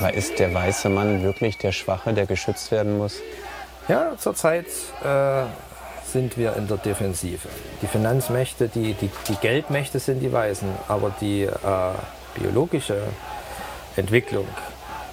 Aber 0.00 0.14
ist 0.14 0.38
der 0.38 0.54
weiße 0.54 0.88
Mann 0.88 1.22
wirklich 1.22 1.58
der 1.58 1.72
Schwache, 1.72 2.14
der 2.14 2.24
geschützt 2.24 2.70
werden 2.70 2.96
muss? 2.96 3.20
Ja, 3.86 4.12
zurzeit 4.16 4.66
äh, 5.04 5.42
sind 6.06 6.38
wir 6.38 6.56
in 6.56 6.68
der 6.68 6.78
Defensive. 6.78 7.48
Die 7.82 7.86
Finanzmächte, 7.86 8.68
die, 8.68 8.94
die, 8.94 9.10
die 9.28 9.36
Geldmächte 9.36 9.98
sind 9.98 10.20
die 10.20 10.32
Weißen, 10.32 10.68
aber 10.88 11.12
die 11.20 11.42
äh, 11.42 11.50
biologische 12.34 13.02
Entwicklung 13.96 14.46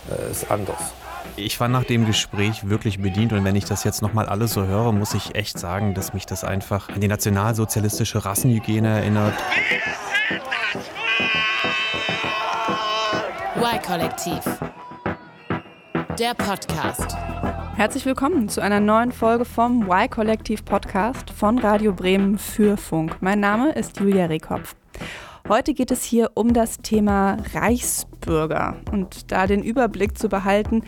äh, 0.09 0.31
ist 0.31 0.49
anders. 0.49 0.93
Ich 1.35 1.59
war 1.59 1.67
nach 1.67 1.83
dem 1.83 2.05
Gespräch 2.05 2.69
wirklich 2.69 3.01
bedient 3.01 3.33
und 3.33 3.43
wenn 3.43 3.57
ich 3.57 3.65
das 3.65 3.83
jetzt 3.83 4.01
nochmal 4.01 4.27
alles 4.27 4.53
so 4.53 4.65
höre, 4.65 4.93
muss 4.93 5.13
ich 5.13 5.35
echt 5.35 5.59
sagen, 5.59 5.95
dass 5.95 6.13
mich 6.13 6.25
das 6.25 6.45
einfach 6.45 6.87
an 6.87 7.01
die 7.01 7.09
nationalsozialistische 7.09 8.23
Rassenhygiene 8.23 8.87
erinnert. 8.87 9.33
Y-Kollektiv. 13.57 14.39
Der 16.19 16.33
Podcast. 16.33 17.15
Herzlich 17.75 18.07
willkommen 18.07 18.49
zu 18.49 18.59
einer 18.59 18.79
neuen 18.79 19.11
Folge 19.11 19.45
vom 19.45 19.83
Y-Kollektiv 19.83 20.65
Podcast 20.65 21.29
von 21.29 21.59
Radio 21.59 21.93
Bremen 21.93 22.39
für 22.39 22.75
Funk. 22.75 23.17
Mein 23.21 23.39
Name 23.39 23.73
ist 23.73 23.99
Julia 23.99 24.25
Rehkopf. 24.25 24.75
Heute 25.47 25.75
geht 25.75 25.91
es 25.91 26.03
hier 26.03 26.31
um 26.33 26.53
das 26.53 26.77
Thema 26.79 27.37
Reichsbürger 27.53 28.77
und 28.91 29.31
da 29.31 29.45
den 29.45 29.61
Überblick 29.61 30.17
zu 30.17 30.27
behalten, 30.27 30.81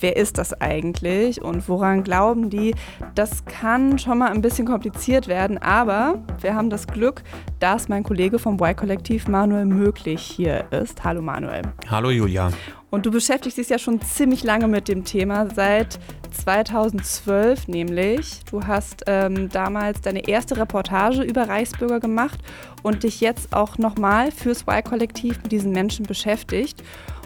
wer 0.00 0.16
ist 0.16 0.36
das 0.36 0.52
eigentlich 0.60 1.40
und 1.40 1.66
woran 1.68 2.04
glauben 2.04 2.50
die? 2.50 2.74
Das 3.14 3.46
kann 3.46 3.98
schon 3.98 4.18
mal 4.18 4.30
ein 4.30 4.42
bisschen 4.42 4.66
kompliziert 4.66 5.28
werden, 5.28 5.56
aber 5.56 6.22
wir 6.42 6.54
haben 6.54 6.68
das 6.68 6.86
Glück, 6.86 7.22
dass 7.58 7.88
mein 7.88 8.02
Kollege 8.02 8.38
vom 8.38 8.56
Y-Kollektiv 8.60 9.28
Manuel 9.28 9.64
Möglich 9.64 10.20
hier 10.20 10.70
ist. 10.72 11.04
Hallo 11.04 11.22
Manuel. 11.22 11.62
Hallo 11.90 12.10
Julia. 12.10 12.50
Und 12.90 13.04
du 13.04 13.10
beschäftigst 13.10 13.58
dich 13.58 13.68
ja 13.68 13.78
schon 13.78 14.00
ziemlich 14.00 14.44
lange 14.44 14.66
mit 14.66 14.88
dem 14.88 15.04
Thema, 15.04 15.48
seit 15.54 15.98
2012 16.44 17.68
nämlich. 17.68 18.40
Du 18.50 18.66
hast 18.66 19.04
ähm, 19.06 19.50
damals 19.50 20.00
deine 20.00 20.26
erste 20.26 20.56
Reportage 20.56 21.22
über 21.22 21.48
Reichsbürger 21.48 22.00
gemacht 22.00 22.40
und 22.82 23.02
dich 23.02 23.20
jetzt 23.20 23.54
auch 23.54 23.76
nochmal 23.76 24.32
fürs 24.32 24.62
Y-Kollektiv 24.62 25.42
mit 25.42 25.52
diesen 25.52 25.72
Menschen 25.72 26.06
beschäftigt. 26.06 26.82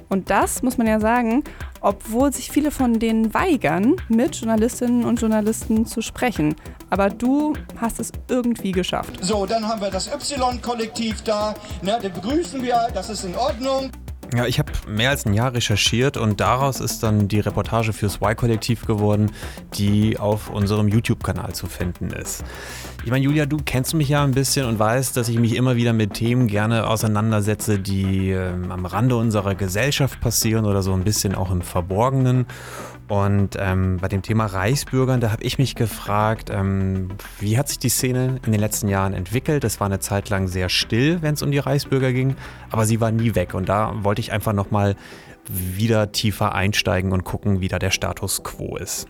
Und 0.09 0.28
das 0.28 0.62
muss 0.62 0.77
man 0.77 0.87
ja 0.87 1.00
sagen, 1.00 1.42
obwohl 1.81 2.33
sich 2.34 2.50
viele 2.50 2.70
von 2.70 2.98
denen 2.98 3.33
weigern, 3.33 3.97
mit 4.09 4.37
Journalistinnen 4.37 5.05
und 5.05 5.20
Journalisten 5.20 5.87
zu 5.87 6.03
sprechen. 6.03 6.55
Aber 6.91 7.09
du 7.09 7.55
hast 7.81 7.98
es 7.98 8.12
irgendwie 8.28 8.72
geschafft. 8.72 9.19
So, 9.22 9.47
dann 9.47 9.67
haben 9.67 9.81
wir 9.81 9.91
das 9.91 10.09
Y-Kollektiv 10.09 11.22
da. 11.22 11.55
Ne, 11.81 11.98
den 12.03 12.12
begrüßen 12.12 12.62
wir, 12.62 12.89
das 12.92 13.09
ist 13.09 13.25
in 13.25 13.34
Ordnung. 13.37 13.91
Ja, 14.34 14.47
ich 14.47 14.58
habe 14.58 14.72
mehr 14.88 15.11
als 15.11 15.27
ein 15.27 15.34
Jahr 15.34 15.52
recherchiert 15.52 16.16
und 16.16 16.41
daraus 16.41 16.80
ist 16.80 17.02
dann 17.02 17.28
die 17.28 17.41
Reportage 17.41 17.92
fürs 17.92 18.16
Y-Kollektiv 18.16 18.86
geworden, 18.86 19.30
die 19.75 20.19
auf 20.19 20.48
unserem 20.48 20.88
YouTube-Kanal 20.88 21.55
zu 21.55 21.66
finden 21.66 22.11
ist. 22.11 22.42
Ich 23.05 23.10
meine, 23.10 23.25
Julia, 23.25 23.44
du 23.44 23.58
kennst 23.62 23.92
mich 23.92 24.08
ja 24.08 24.25
ein 24.25 24.30
bisschen 24.30 24.64
und 24.66 24.78
weißt, 24.78 25.19
dass 25.19 25.28
ich 25.28 25.38
mich 25.38 25.55
immer 25.55 25.77
wieder 25.77 25.92
mit 25.92 26.14
Themen 26.14 26.47
gerne 26.47 26.86
auseinandersetze, 26.86 27.78
die 27.78 28.30
äh, 28.30 28.53
am 28.70 28.86
Rande 28.86 29.16
unserer 29.16 29.55
Gesellschaft 29.55 30.19
passieren 30.20 30.64
oder 30.64 30.83
so 30.83 30.94
ein 30.94 31.05
bisschen 31.05 31.34
auch 31.34 31.50
im 31.50 31.60
Verborgenen. 31.60 32.47
Und 33.13 33.59
ähm, 33.59 33.99
bei 34.01 34.09
dem 34.09 34.23
Thema 34.23 34.47
Reichsbürgern, 34.47 35.21
da 35.21 35.33
habe 35.33 35.43
ich 35.43 35.59
mich 35.59 35.75
gefragt, 35.75 36.49
ähm, 36.51 37.11
wie 37.41 37.59
hat 37.59 37.69
sich 37.69 37.79
die 37.79 37.91
Szene 37.91 38.41
in 38.47 38.53
den 38.53 38.59
letzten 38.59 38.89
Jahren 38.89 39.13
entwickelt? 39.13 39.65
Es 39.65 39.81
war 39.81 39.85
eine 39.85 40.01
Zeit 40.01 40.31
lang 40.31 40.49
sehr 40.49 40.71
still, 40.71 41.21
wenn 41.21 41.35
es 41.35 41.43
um 41.43 41.51
die 41.51 41.59
Reichsbürger 41.59 42.15
ging, 42.15 42.37
aber 42.71 42.87
sie 42.87 43.03
war 43.03 43.11
nie 43.11 43.35
weg. 43.35 43.53
Und 43.53 43.69
da 43.69 43.93
wollte 44.03 44.23
ich 44.23 44.33
einfach 44.33 44.55
nochmal 44.55 44.97
wieder 45.47 46.11
tiefer 46.13 46.55
einsteigen 46.55 47.13
und 47.13 47.23
gucken, 47.23 47.61
wie 47.61 47.69
da 47.69 47.79
der 47.79 47.91
Status 47.91 48.45
quo 48.45 48.79
ist. 48.79 49.07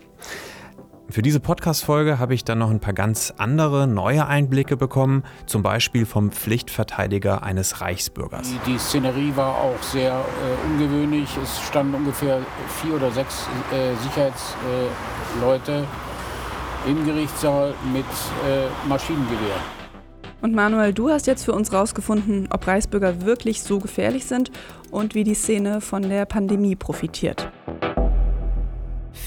Für 1.09 1.21
diese 1.21 1.39
Podcast-Folge 1.39 2.17
habe 2.17 2.33
ich 2.33 2.43
dann 2.43 2.59
noch 2.59 2.71
ein 2.71 2.79
paar 2.79 2.93
ganz 2.93 3.33
andere, 3.37 3.87
neue 3.87 4.25
Einblicke 4.25 4.77
bekommen, 4.77 5.23
zum 5.45 5.61
Beispiel 5.61 6.05
vom 6.05 6.31
Pflichtverteidiger 6.31 7.43
eines 7.43 7.81
Reichsbürgers. 7.81 8.49
Die, 8.49 8.71
die 8.71 8.77
Szenerie 8.79 9.31
war 9.35 9.55
auch 9.57 9.81
sehr 9.83 10.13
äh, 10.13 10.71
ungewöhnlich. 10.71 11.29
Es 11.41 11.59
standen 11.61 11.95
ungefähr 11.95 12.39
vier 12.81 12.95
oder 12.95 13.11
sechs 13.11 13.47
äh, 13.71 13.93
Sicherheitsleute 14.01 15.85
äh, 16.85 16.89
im 16.89 17.05
Gerichtssaal 17.05 17.73
mit 17.93 18.05
äh, 18.05 18.87
Maschinengewehr. 18.87 19.57
Und 20.41 20.53
Manuel, 20.53 20.93
du 20.93 21.09
hast 21.09 21.27
jetzt 21.27 21.45
für 21.45 21.53
uns 21.53 21.71
rausgefunden, 21.71 22.49
ob 22.51 22.65
Reichsbürger 22.67 23.21
wirklich 23.21 23.61
so 23.61 23.79
gefährlich 23.79 24.25
sind 24.25 24.51
und 24.91 25.15
wie 25.15 25.23
die 25.23 25.35
Szene 25.35 25.79
von 25.79 26.01
der 26.01 26.25
Pandemie 26.25 26.75
profitiert. 26.75 27.49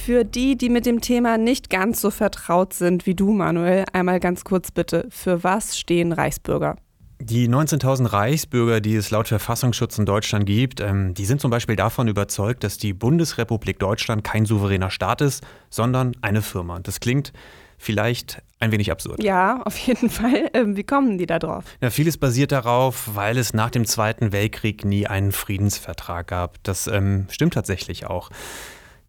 Für 0.07 0.25
die, 0.25 0.57
die 0.57 0.69
mit 0.69 0.87
dem 0.87 1.01
Thema 1.01 1.37
nicht 1.37 1.69
ganz 1.69 2.01
so 2.01 2.13
vertraut 2.13 2.73
sind 2.73 3.07
wie 3.07 3.17
du, 3.17 3.33
Manuel, 3.33 3.85
einmal 3.93 4.21
ganz 4.21 4.45
kurz 4.45 4.71
bitte. 4.71 5.09
Für 5.11 5.43
was 5.43 5.77
stehen 5.77 6.13
Reichsbürger? 6.13 6.77
Die 7.21 7.49
19.000 7.49 8.13
Reichsbürger, 8.13 8.81
die 8.81 8.95
es 8.95 9.11
laut 9.11 9.27
Verfassungsschutz 9.27 9.99
in 9.99 10.07
Deutschland 10.07 10.47
gibt, 10.47 10.81
ähm, 10.81 11.15
die 11.15 11.25
sind 11.25 11.41
zum 11.41 11.51
Beispiel 11.51 11.75
davon 11.75 12.07
überzeugt, 12.07 12.63
dass 12.63 12.79
die 12.79 12.93
Bundesrepublik 12.93 13.81
Deutschland 13.81 14.23
kein 14.23 14.47
souveräner 14.47 14.91
Staat 14.91 15.23
ist, 15.23 15.43
sondern 15.71 16.13
eine 16.23 16.41
Firma. 16.41 16.79
Das 16.79 17.01
klingt 17.01 17.33
vielleicht 17.77 18.45
ein 18.61 18.71
wenig 18.71 18.93
absurd. 18.93 19.25
Ja, 19.25 19.61
auf 19.65 19.77
jeden 19.77 20.09
Fall. 20.09 20.51
Ähm, 20.55 20.77
wie 20.77 20.85
kommen 20.85 21.19
die 21.19 21.27
da 21.27 21.41
drauf? 21.41 21.65
Ja, 21.81 21.91
vieles 21.91 22.17
basiert 22.17 22.53
darauf, 22.53 23.11
weil 23.17 23.39
es 23.39 23.55
nach 23.55 23.71
dem 23.71 23.85
Zweiten 23.85 24.31
Weltkrieg 24.31 24.85
nie 24.85 25.09
einen 25.09 25.33
Friedensvertrag 25.33 26.29
gab. 26.29 26.63
Das 26.63 26.87
ähm, 26.87 27.27
stimmt 27.29 27.55
tatsächlich 27.55 28.07
auch. 28.07 28.31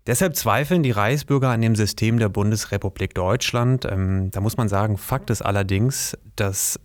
Deshalb 0.07 0.37
zweifeln 0.37 0.83
die 0.83 0.91
Reichsbürger 0.91 1.49
an 1.49 1.61
dem 1.61 1.75
System 1.75 2.17
der 2.17 2.29
Bundesrepublik 2.29 3.13
Deutschland. 3.13 3.83
Ähm, 3.83 4.31
da 4.31 4.39
muss 4.39 4.55
man 4.55 4.69
sagen, 4.69 4.97
Fakt 4.97 5.29
ist 5.29 5.41
allerdings, 5.41 6.17
das 6.37 6.79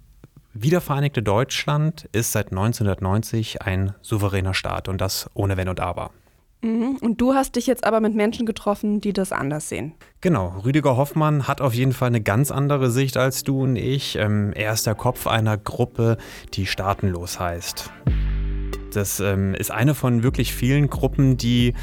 wiedervereinigte 0.55 1.23
Deutschland 1.23 2.09
ist 2.11 2.33
seit 2.33 2.51
1990 2.51 3.63
ein 3.63 3.95
souveräner 4.03 4.55
Staat 4.55 4.89
und 4.89 5.01
das 5.01 5.31
ohne 5.35 5.57
Wenn 5.57 5.69
und 5.69 5.79
Aber. 5.79 6.11
Mhm. 6.63 6.99
Und 7.01 7.21
du 7.21 7.33
hast 7.33 7.55
dich 7.55 7.69
jetzt 7.69 7.85
aber 7.85 8.01
mit 8.01 8.15
Menschen 8.15 8.45
getroffen, 8.45 9.01
die 9.01 9.13
das 9.13 9.31
anders 9.31 9.69
sehen. 9.69 9.95
Genau, 10.21 10.61
Rüdiger 10.65 10.97
Hoffmann 10.97 11.47
hat 11.47 11.61
auf 11.61 11.75
jeden 11.75 11.93
Fall 11.93 12.09
eine 12.09 12.23
ganz 12.23 12.51
andere 12.51 12.91
Sicht 12.91 13.17
als 13.17 13.45
du 13.45 13.63
und 13.63 13.77
ich. 13.77 14.17
Ähm, 14.17 14.53
er 14.53 14.73
ist 14.73 14.85
der 14.85 14.97
Kopf 14.97 15.29
einer 15.29 15.57
Gruppe, 15.57 16.19
die 16.55 16.67
staatenlos 16.67 17.39
heißt. 17.39 17.89
Das 18.93 19.21
ähm, 19.21 19.55
ist 19.55 19.71
eine 19.71 19.95
von 19.95 20.23
wirklich 20.23 20.55
vielen 20.55 20.91
Gruppen, 20.91 21.37
die 21.37 21.75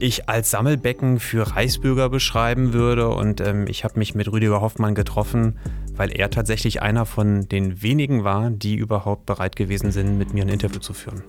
ich 0.00 0.28
als 0.28 0.50
Sammelbecken 0.50 1.18
für 1.18 1.54
Reichsbürger 1.54 2.08
beschreiben 2.08 2.72
würde. 2.72 3.08
Und 3.08 3.40
ähm, 3.40 3.66
ich 3.68 3.84
habe 3.84 3.98
mich 3.98 4.14
mit 4.14 4.30
Rüdiger 4.30 4.60
Hoffmann 4.60 4.94
getroffen, 4.94 5.58
weil 5.96 6.12
er 6.12 6.30
tatsächlich 6.30 6.82
einer 6.82 7.06
von 7.06 7.48
den 7.48 7.82
wenigen 7.82 8.24
war, 8.24 8.50
die 8.50 8.76
überhaupt 8.76 9.26
bereit 9.26 9.56
gewesen 9.56 9.90
sind, 9.90 10.18
mit 10.18 10.34
mir 10.34 10.44
ein 10.44 10.48
Interview 10.48 10.78
zu 10.78 10.92
führen. 10.92 11.22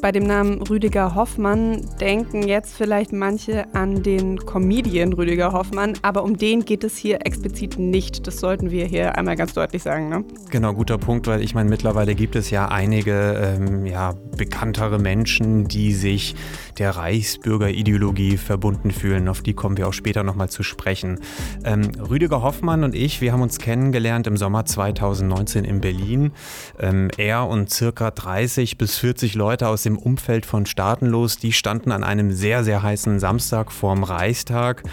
Bei 0.00 0.12
dem 0.12 0.24
Namen 0.24 0.62
Rüdiger 0.62 1.14
Hoffmann 1.14 1.86
denken 2.00 2.42
jetzt 2.48 2.74
vielleicht 2.74 3.12
manche 3.12 3.66
an 3.74 4.02
den 4.02 4.38
Comedian 4.38 5.12
Rüdiger 5.12 5.52
Hoffmann, 5.52 5.92
aber 6.00 6.24
um 6.24 6.38
den 6.38 6.64
geht 6.64 6.84
es 6.84 6.96
hier 6.96 7.26
explizit 7.26 7.78
nicht. 7.78 8.26
Das 8.26 8.38
sollten 8.38 8.70
wir 8.70 8.86
hier 8.86 9.18
einmal 9.18 9.36
ganz 9.36 9.52
deutlich 9.52 9.82
sagen. 9.82 10.08
Ne? 10.08 10.24
Genau, 10.48 10.72
guter 10.72 10.96
Punkt, 10.96 11.26
weil 11.26 11.42
ich 11.42 11.54
meine, 11.54 11.68
mittlerweile 11.68 12.14
gibt 12.14 12.34
es 12.34 12.48
ja 12.48 12.68
einige 12.68 13.56
ähm, 13.58 13.84
ja, 13.84 14.14
bekanntere 14.38 14.98
Menschen, 14.98 15.68
die 15.68 15.92
sich 15.92 16.34
der 16.78 16.96
Reichsbürgerideologie 16.96 18.38
verbunden 18.38 18.90
fühlen. 18.90 19.28
Auf 19.28 19.42
die 19.42 19.52
kommen 19.52 19.76
wir 19.76 19.86
auch 19.86 19.92
später 19.92 20.22
nochmal 20.22 20.48
zu 20.48 20.62
sprechen. 20.62 21.20
Ähm, 21.62 21.90
Rüdiger 22.08 22.40
Hoffmann 22.40 22.84
und 22.84 22.94
ich, 22.94 23.20
wir 23.20 23.34
haben 23.34 23.42
uns 23.42 23.58
kennengelernt 23.58 24.26
im 24.28 24.38
Sommer 24.38 24.64
2019 24.64 25.66
in 25.66 25.82
Berlin. 25.82 26.32
Ähm, 26.80 27.10
er 27.18 27.46
und 27.46 27.68
circa 27.68 28.10
30 28.10 28.78
bis 28.78 28.96
40 28.96 29.34
Leute 29.34 29.68
aus 29.68 29.73
aus 29.74 29.82
dem 29.82 29.98
Umfeld 29.98 30.46
von 30.46 30.66
Staatenlos, 30.66 31.36
die 31.36 31.52
standen 31.52 31.90
an 31.90 32.04
einem 32.04 32.32
sehr, 32.32 32.62
sehr 32.62 32.82
heißen 32.82 33.18
Samstag 33.18 33.72
vorm 33.72 34.04
Reichstag. 34.04 34.84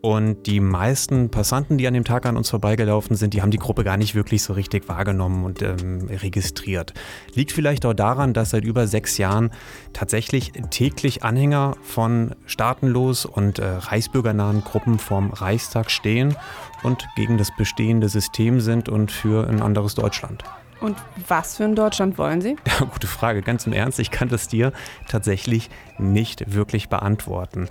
Und 0.00 0.46
die 0.46 0.60
meisten 0.60 1.30
Passanten, 1.30 1.78
die 1.78 1.88
an 1.88 1.94
dem 1.94 2.04
Tag 2.04 2.26
an 2.26 2.36
uns 2.36 2.50
vorbeigelaufen 2.50 3.16
sind, 3.16 3.34
die 3.34 3.42
haben 3.42 3.50
die 3.50 3.58
Gruppe 3.58 3.82
gar 3.82 3.96
nicht 3.96 4.14
wirklich 4.14 4.42
so 4.42 4.52
richtig 4.52 4.88
wahrgenommen 4.88 5.44
und 5.44 5.62
ähm, 5.62 6.06
registriert. 6.08 6.94
Liegt 7.34 7.50
vielleicht 7.50 7.84
auch 7.84 7.94
daran, 7.94 8.34
dass 8.34 8.50
seit 8.50 8.64
über 8.64 8.86
sechs 8.86 9.18
Jahren 9.18 9.50
tatsächlich 9.94 10.52
täglich 10.70 11.24
Anhänger 11.24 11.74
von 11.82 12.36
staatenlos 12.46 13.24
und 13.24 13.58
äh, 13.58 13.64
reichsbürgernahen 13.66 14.62
Gruppen 14.62 14.98
vorm 14.98 15.30
Reichstag 15.30 15.90
stehen 15.90 16.36
und 16.82 17.08
gegen 17.16 17.38
das 17.38 17.48
bestehende 17.56 18.08
System 18.08 18.60
sind 18.60 18.88
und 18.88 19.10
für 19.10 19.48
ein 19.48 19.62
anderes 19.62 19.94
Deutschland. 19.94 20.44
Und 20.80 20.96
was 21.26 21.56
für 21.56 21.64
ein 21.64 21.74
Deutschland 21.74 22.18
wollen 22.18 22.40
Sie? 22.40 22.56
Ja, 22.66 22.86
gute 22.86 23.06
Frage. 23.08 23.42
Ganz 23.42 23.66
im 23.66 23.72
Ernst, 23.72 23.98
ich 23.98 24.10
kann 24.10 24.28
das 24.28 24.46
dir 24.46 24.72
tatsächlich 25.08 25.70
nicht 25.98 26.54
wirklich 26.54 26.88
beantworten. 26.88 27.68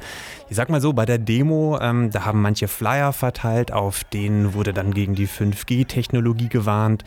Ich 0.50 0.57
sag 0.57 0.69
mal 0.69 0.81
so, 0.81 0.92
bei 0.92 1.06
der 1.06 1.18
Demo, 1.18 1.80
ähm, 1.80 2.12
da 2.12 2.25
haben 2.25 2.42
manche 2.42 2.68
Flyer 2.68 3.13
verteilt, 3.13 3.71
auf 3.71 4.04
denen 4.04 4.54
wurde 4.54 4.74
dann 4.74 4.94
gegen 4.94 5.15
die 5.15 5.27
5G-Technologie 5.27 6.50
gewarnt. 6.50 7.06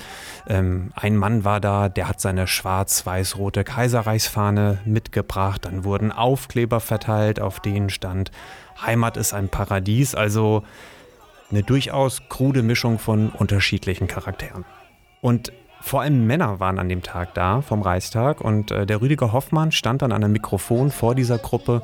Ähm, 0.49 0.93
ein 0.95 1.17
Mann 1.17 1.45
war 1.45 1.61
da, 1.61 1.91
der 1.91 2.09
hat 2.09 2.21
seine 2.21 2.47
schwarz-weiß-rote 2.47 3.65
Kaiserreichsfahne 3.65 4.79
mitgebracht. 4.87 5.67
Dann 5.67 5.85
wurden 5.85 6.13
Aufkleber 6.13 6.81
verteilt, 6.81 7.41
auf 7.41 7.61
denen 7.61 7.91
stand, 7.91 8.31
Heimat 8.81 9.19
ist 9.19 9.35
ein 9.35 9.51
Paradies. 9.51 10.15
Also 10.15 10.63
eine 11.51 11.63
durchaus 11.63 12.23
krude 12.29 12.63
Mischung 12.63 12.99
von 12.99 13.31
unterschiedlichen 13.31 14.07
Charakteren. 14.07 14.65
Und 15.21 15.53
vor 15.81 16.03
allem 16.03 16.27
Männer 16.27 16.61
waren 16.61 16.79
an 16.79 16.89
dem 16.89 17.03
Tag 17.03 17.35
da 17.35 17.63
vom 17.63 17.83
Reichstag 17.83 18.41
und 18.41 18.71
äh, 18.71 18.87
der 18.87 19.01
Rüdiger 19.01 19.33
Hoffmann 19.33 19.73
stand 19.73 20.03
dann 20.03 20.13
an 20.13 20.23
einem 20.23 20.33
Mikrofon 20.33 20.91
vor 20.91 21.15
dieser 21.15 21.39
Gruppe 21.39 21.83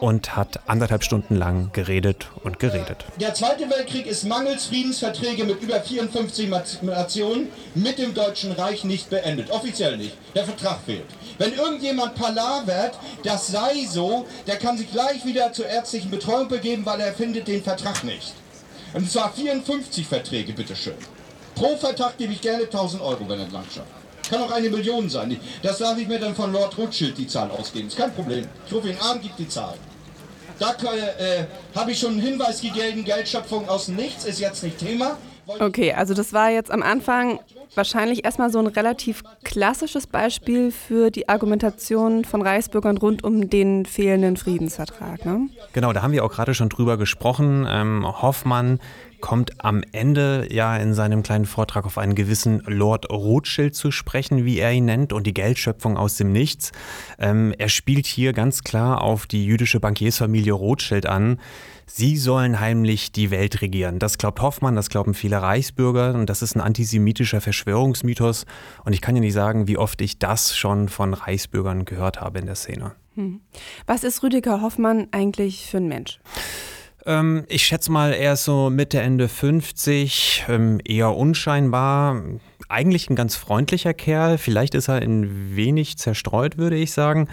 und 0.00 0.34
hat 0.34 0.60
anderthalb 0.66 1.04
Stunden 1.04 1.36
lang 1.36 1.70
geredet 1.72 2.28
und 2.42 2.58
geredet. 2.58 3.04
Der 3.20 3.34
Zweite 3.34 3.68
Weltkrieg 3.68 4.06
ist 4.06 4.24
mangels 4.24 4.66
Friedensverträge 4.66 5.44
mit 5.44 5.62
über 5.62 5.80
54 5.80 6.48
Nationen 6.82 7.48
mit 7.74 7.98
dem 7.98 8.14
Deutschen 8.14 8.52
Reich 8.52 8.84
nicht 8.84 9.10
beendet. 9.10 9.50
Offiziell 9.50 9.98
nicht. 9.98 10.16
Der 10.34 10.44
Vertrag 10.44 10.78
fehlt. 10.86 11.04
Wenn 11.38 11.52
irgendjemand 11.52 12.14
palavert, 12.14 12.98
das 13.24 13.48
sei 13.48 13.84
so, 13.86 14.26
der 14.46 14.56
kann 14.56 14.78
sich 14.78 14.90
gleich 14.90 15.24
wieder 15.24 15.52
zur 15.52 15.66
ärztlichen 15.66 16.10
Betreuung 16.10 16.48
begeben, 16.48 16.86
weil 16.86 17.00
er 17.00 17.12
findet 17.12 17.46
den 17.46 17.62
Vertrag 17.62 18.02
nicht. 18.02 18.32
Und 18.94 19.10
zwar 19.10 19.32
54 19.32 20.06
Verträge, 20.06 20.52
bitteschön. 20.52 20.94
Pro 21.60 21.76
Vertrag 21.76 22.16
gebe 22.16 22.32
ich 22.32 22.40
gerne 22.40 22.62
1000 22.62 23.02
Euro, 23.02 23.28
wenn 23.28 23.38
er 23.38 23.44
entlang 23.44 23.64
schafft. 23.64 23.86
Kann 24.30 24.40
auch 24.40 24.50
eine 24.50 24.70
Million 24.70 25.10
sein. 25.10 25.38
Das 25.62 25.76
darf 25.76 25.98
ich 25.98 26.08
mir 26.08 26.18
dann 26.18 26.34
von 26.34 26.50
Lord 26.52 26.78
Rothschild 26.78 27.18
die 27.18 27.26
Zahl 27.26 27.50
ausgeben. 27.50 27.88
Ist 27.88 27.98
kein 27.98 28.14
Problem. 28.14 28.46
Ich 28.66 28.72
rufe 28.72 28.88
ihn 28.88 28.96
an, 28.98 29.20
gebe 29.20 29.34
die 29.36 29.48
Zahl. 29.48 29.74
Da 30.58 30.70
äh, 30.70 31.44
habe 31.74 31.92
ich 31.92 31.98
schon 31.98 32.12
einen 32.12 32.22
Hinweis 32.22 32.62
gegeben, 32.62 33.04
Geldschöpfung 33.04 33.68
aus 33.68 33.86
dem 33.86 33.96
Nichts 33.96 34.24
ist 34.24 34.40
jetzt 34.40 34.62
nicht 34.62 34.78
Thema. 34.78 35.18
Okay, 35.58 35.92
also 35.92 36.14
das 36.14 36.32
war 36.32 36.50
jetzt 36.50 36.70
am 36.70 36.82
Anfang 36.82 37.40
wahrscheinlich 37.74 38.24
erstmal 38.24 38.50
so 38.50 38.58
ein 38.58 38.66
relativ 38.66 39.22
klassisches 39.44 40.06
Beispiel 40.06 40.70
für 40.70 41.10
die 41.10 41.28
Argumentation 41.28 42.24
von 42.24 42.42
Reichsbürgern 42.42 42.96
rund 42.96 43.22
um 43.22 43.50
den 43.50 43.84
fehlenden 43.84 44.36
Friedensvertrag. 44.36 45.24
Ne? 45.24 45.48
Genau, 45.72 45.92
da 45.92 46.02
haben 46.02 46.12
wir 46.12 46.24
auch 46.24 46.32
gerade 46.32 46.54
schon 46.54 46.68
drüber 46.68 46.96
gesprochen. 46.96 47.66
Ähm, 47.68 48.06
Hoffmann 48.06 48.80
kommt 49.20 49.64
am 49.64 49.82
Ende 49.92 50.46
ja 50.50 50.76
in 50.76 50.94
seinem 50.94 51.22
kleinen 51.22 51.46
Vortrag 51.46 51.84
auf 51.86 51.98
einen 51.98 52.14
gewissen 52.14 52.62
Lord 52.66 53.10
Rothschild 53.10 53.74
zu 53.74 53.90
sprechen, 53.90 54.44
wie 54.44 54.58
er 54.58 54.72
ihn 54.72 54.84
nennt, 54.84 55.12
und 55.12 55.26
die 55.26 55.34
Geldschöpfung 55.34 55.96
aus 55.96 56.16
dem 56.16 56.32
Nichts. 56.32 56.72
Ähm, 57.18 57.54
er 57.58 57.68
spielt 57.68 58.06
hier 58.06 58.32
ganz 58.32 58.64
klar 58.64 59.02
auf 59.02 59.26
die 59.26 59.44
jüdische 59.44 59.80
Bankiersfamilie 59.80 60.52
Rothschild 60.52 61.06
an. 61.06 61.38
Sie 61.86 62.16
sollen 62.16 62.60
heimlich 62.60 63.10
die 63.10 63.30
Welt 63.32 63.62
regieren. 63.62 63.98
Das 63.98 64.16
glaubt 64.16 64.40
Hoffmann, 64.40 64.76
das 64.76 64.90
glauben 64.90 65.12
viele 65.12 65.42
Reichsbürger 65.42 66.14
und 66.14 66.30
das 66.30 66.40
ist 66.40 66.54
ein 66.54 66.60
antisemitischer 66.60 67.40
Verschwörungsmythos. 67.40 68.46
Und 68.84 68.92
ich 68.92 69.00
kann 69.00 69.16
ja 69.16 69.20
nicht 69.20 69.32
sagen, 69.32 69.66
wie 69.66 69.76
oft 69.76 70.00
ich 70.00 70.18
das 70.18 70.56
schon 70.56 70.88
von 70.88 71.14
Reichsbürgern 71.14 71.84
gehört 71.84 72.20
habe 72.20 72.38
in 72.38 72.46
der 72.46 72.54
Szene. 72.54 72.92
Hm. 73.16 73.40
Was 73.86 74.04
ist 74.04 74.22
Rüdiger 74.22 74.62
Hoffmann 74.62 75.08
eigentlich 75.10 75.66
für 75.66 75.78
ein 75.78 75.88
Mensch? 75.88 76.20
Ähm, 77.06 77.44
ich 77.48 77.64
schätze 77.64 77.90
mal, 77.90 78.12
er 78.12 78.34
ist 78.34 78.44
so 78.44 78.70
Mitte, 78.70 79.00
Ende 79.00 79.28
50, 79.28 80.44
ähm, 80.48 80.80
eher 80.84 81.14
unscheinbar. 81.16 82.22
Eigentlich 82.68 83.10
ein 83.10 83.16
ganz 83.16 83.36
freundlicher 83.36 83.94
Kerl. 83.94 84.38
Vielleicht 84.38 84.74
ist 84.74 84.88
er 84.88 84.96
ein 84.96 85.56
wenig 85.56 85.98
zerstreut, 85.98 86.56
würde 86.58 86.76
ich 86.76 86.92
sagen. 86.92 87.28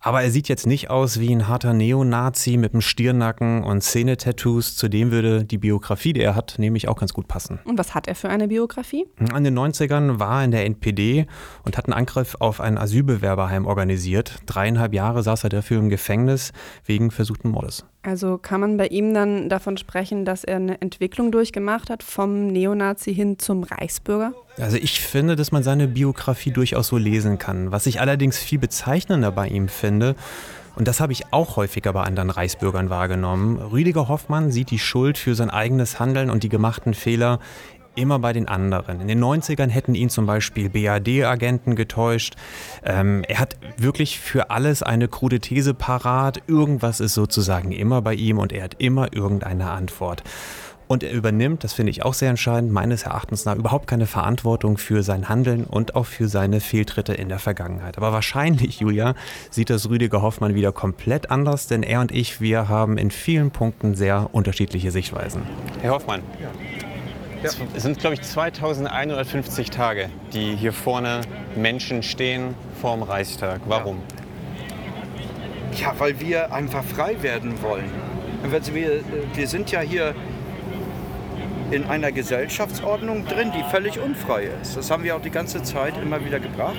Aber 0.00 0.22
er 0.22 0.30
sieht 0.30 0.48
jetzt 0.48 0.66
nicht 0.66 0.90
aus 0.90 1.18
wie 1.18 1.34
ein 1.34 1.48
harter 1.48 1.74
Neonazi 1.74 2.56
mit 2.56 2.72
einem 2.72 2.82
Stirnacken 2.82 3.64
und 3.64 3.82
Szene-Tattoos. 3.82 4.76
Zudem 4.76 5.10
würde 5.10 5.44
die 5.44 5.58
Biografie, 5.58 6.12
die 6.12 6.20
er 6.20 6.36
hat, 6.36 6.54
nämlich 6.58 6.88
auch 6.88 6.96
ganz 6.96 7.12
gut 7.12 7.26
passen. 7.26 7.58
Und 7.64 7.78
was 7.78 7.94
hat 7.94 8.06
er 8.06 8.14
für 8.14 8.28
eine 8.28 8.46
Biografie? 8.46 9.06
An 9.32 9.42
den 9.42 9.58
90ern 9.58 10.20
war 10.20 10.38
er 10.38 10.44
in 10.44 10.50
der 10.52 10.66
NPD 10.66 11.26
und 11.64 11.76
hat 11.76 11.86
einen 11.86 11.94
Angriff 11.94 12.36
auf 12.38 12.60
ein 12.60 12.78
Asylbewerberheim 12.78 13.66
organisiert. 13.66 14.36
Dreieinhalb 14.46 14.94
Jahre 14.94 15.22
saß 15.22 15.44
er 15.44 15.50
dafür 15.50 15.78
im 15.80 15.88
Gefängnis 15.88 16.52
wegen 16.84 17.10
versuchten 17.10 17.50
Mordes. 17.50 17.84
Also 18.02 18.38
kann 18.38 18.60
man 18.60 18.76
bei 18.76 18.86
ihm 18.86 19.12
dann 19.12 19.48
davon 19.48 19.76
sprechen, 19.76 20.24
dass 20.24 20.44
er 20.44 20.56
eine 20.56 20.80
Entwicklung 20.80 21.32
durchgemacht 21.32 21.90
hat 21.90 22.02
vom 22.02 22.46
Neonazi 22.46 23.14
hin 23.14 23.38
zum 23.38 23.64
Reichsbürger? 23.64 24.32
Also 24.56 24.76
ich 24.76 25.00
finde, 25.00 25.36
dass 25.36 25.52
man 25.52 25.62
seine 25.62 25.88
Biografie 25.88 26.52
durchaus 26.52 26.88
so 26.88 26.96
lesen 26.96 27.38
kann. 27.38 27.72
Was 27.72 27.86
ich 27.86 28.00
allerdings 28.00 28.38
viel 28.38 28.58
bezeichnender 28.58 29.32
bei 29.32 29.48
ihm 29.48 29.68
finde, 29.68 30.14
und 30.76 30.86
das 30.86 31.00
habe 31.00 31.12
ich 31.12 31.32
auch 31.32 31.56
häufiger 31.56 31.92
bei 31.92 32.04
anderen 32.04 32.30
Reichsbürgern 32.30 32.88
wahrgenommen, 32.88 33.58
Rüdiger 33.58 34.06
Hoffmann 34.06 34.52
sieht 34.52 34.70
die 34.70 34.78
Schuld 34.78 35.18
für 35.18 35.34
sein 35.34 35.50
eigenes 35.50 35.98
Handeln 35.98 36.30
und 36.30 36.44
die 36.44 36.48
gemachten 36.48 36.94
Fehler 36.94 37.40
immer 37.98 38.18
bei 38.18 38.32
den 38.32 38.48
anderen. 38.48 39.00
In 39.00 39.08
den 39.08 39.22
90ern 39.22 39.68
hätten 39.68 39.94
ihn 39.94 40.08
zum 40.08 40.24
Beispiel 40.24 40.70
BAD-Agenten 40.70 41.76
getäuscht. 41.76 42.34
Ähm, 42.84 43.24
er 43.28 43.40
hat 43.40 43.56
wirklich 43.76 44.20
für 44.20 44.50
alles 44.50 44.82
eine 44.82 45.08
krude 45.08 45.40
These 45.40 45.74
parat. 45.74 46.42
Irgendwas 46.46 47.00
ist 47.00 47.14
sozusagen 47.14 47.72
immer 47.72 48.00
bei 48.00 48.14
ihm 48.14 48.38
und 48.38 48.52
er 48.52 48.64
hat 48.64 48.76
immer 48.78 49.12
irgendeine 49.12 49.70
Antwort. 49.70 50.22
Und 50.88 51.02
er 51.02 51.12
übernimmt, 51.12 51.64
das 51.64 51.74
finde 51.74 51.90
ich 51.90 52.02
auch 52.02 52.14
sehr 52.14 52.30
entscheidend, 52.30 52.72
meines 52.72 53.02
Erachtens 53.02 53.44
nach 53.44 53.56
überhaupt 53.56 53.86
keine 53.86 54.06
Verantwortung 54.06 54.78
für 54.78 55.02
sein 55.02 55.28
Handeln 55.28 55.64
und 55.64 55.94
auch 55.94 56.06
für 56.06 56.28
seine 56.28 56.60
Fehltritte 56.60 57.12
in 57.12 57.28
der 57.28 57.38
Vergangenheit. 57.38 57.98
Aber 57.98 58.12
wahrscheinlich, 58.12 58.80
Julia, 58.80 59.14
sieht 59.50 59.68
das 59.68 59.90
Rüdiger 59.90 60.22
Hoffmann 60.22 60.54
wieder 60.54 60.72
komplett 60.72 61.30
anders, 61.30 61.66
denn 61.66 61.82
er 61.82 62.00
und 62.00 62.10
ich, 62.10 62.40
wir 62.40 62.70
haben 62.70 62.96
in 62.96 63.10
vielen 63.10 63.50
Punkten 63.50 63.94
sehr 63.94 64.30
unterschiedliche 64.32 64.90
Sichtweisen. 64.90 65.42
Herr 65.82 65.92
Hoffmann, 65.92 66.22
ja. 67.42 67.50
Es 67.74 67.82
sind, 67.82 67.98
glaube 67.98 68.14
ich, 68.14 68.22
2150 68.22 69.70
Tage, 69.70 70.10
die 70.32 70.56
hier 70.56 70.72
vorne 70.72 71.20
Menschen 71.56 72.02
stehen 72.02 72.54
vorm 72.80 73.02
Reichstag. 73.02 73.60
Warum? 73.66 74.02
Ja, 75.80 75.94
weil 75.98 76.18
wir 76.20 76.52
einfach 76.52 76.84
frei 76.84 77.22
werden 77.22 77.60
wollen. 77.62 77.90
Wir, 78.72 79.00
wir 79.34 79.48
sind 79.48 79.70
ja 79.70 79.80
hier 79.80 80.14
in 81.70 81.84
einer 81.84 82.12
Gesellschaftsordnung 82.12 83.26
drin, 83.26 83.52
die 83.56 83.62
völlig 83.70 83.98
unfrei 83.98 84.48
ist. 84.62 84.76
Das 84.76 84.90
haben 84.90 85.04
wir 85.04 85.16
auch 85.16 85.22
die 85.22 85.30
ganze 85.30 85.62
Zeit 85.62 85.94
immer 86.00 86.24
wieder 86.24 86.40
gebracht, 86.40 86.78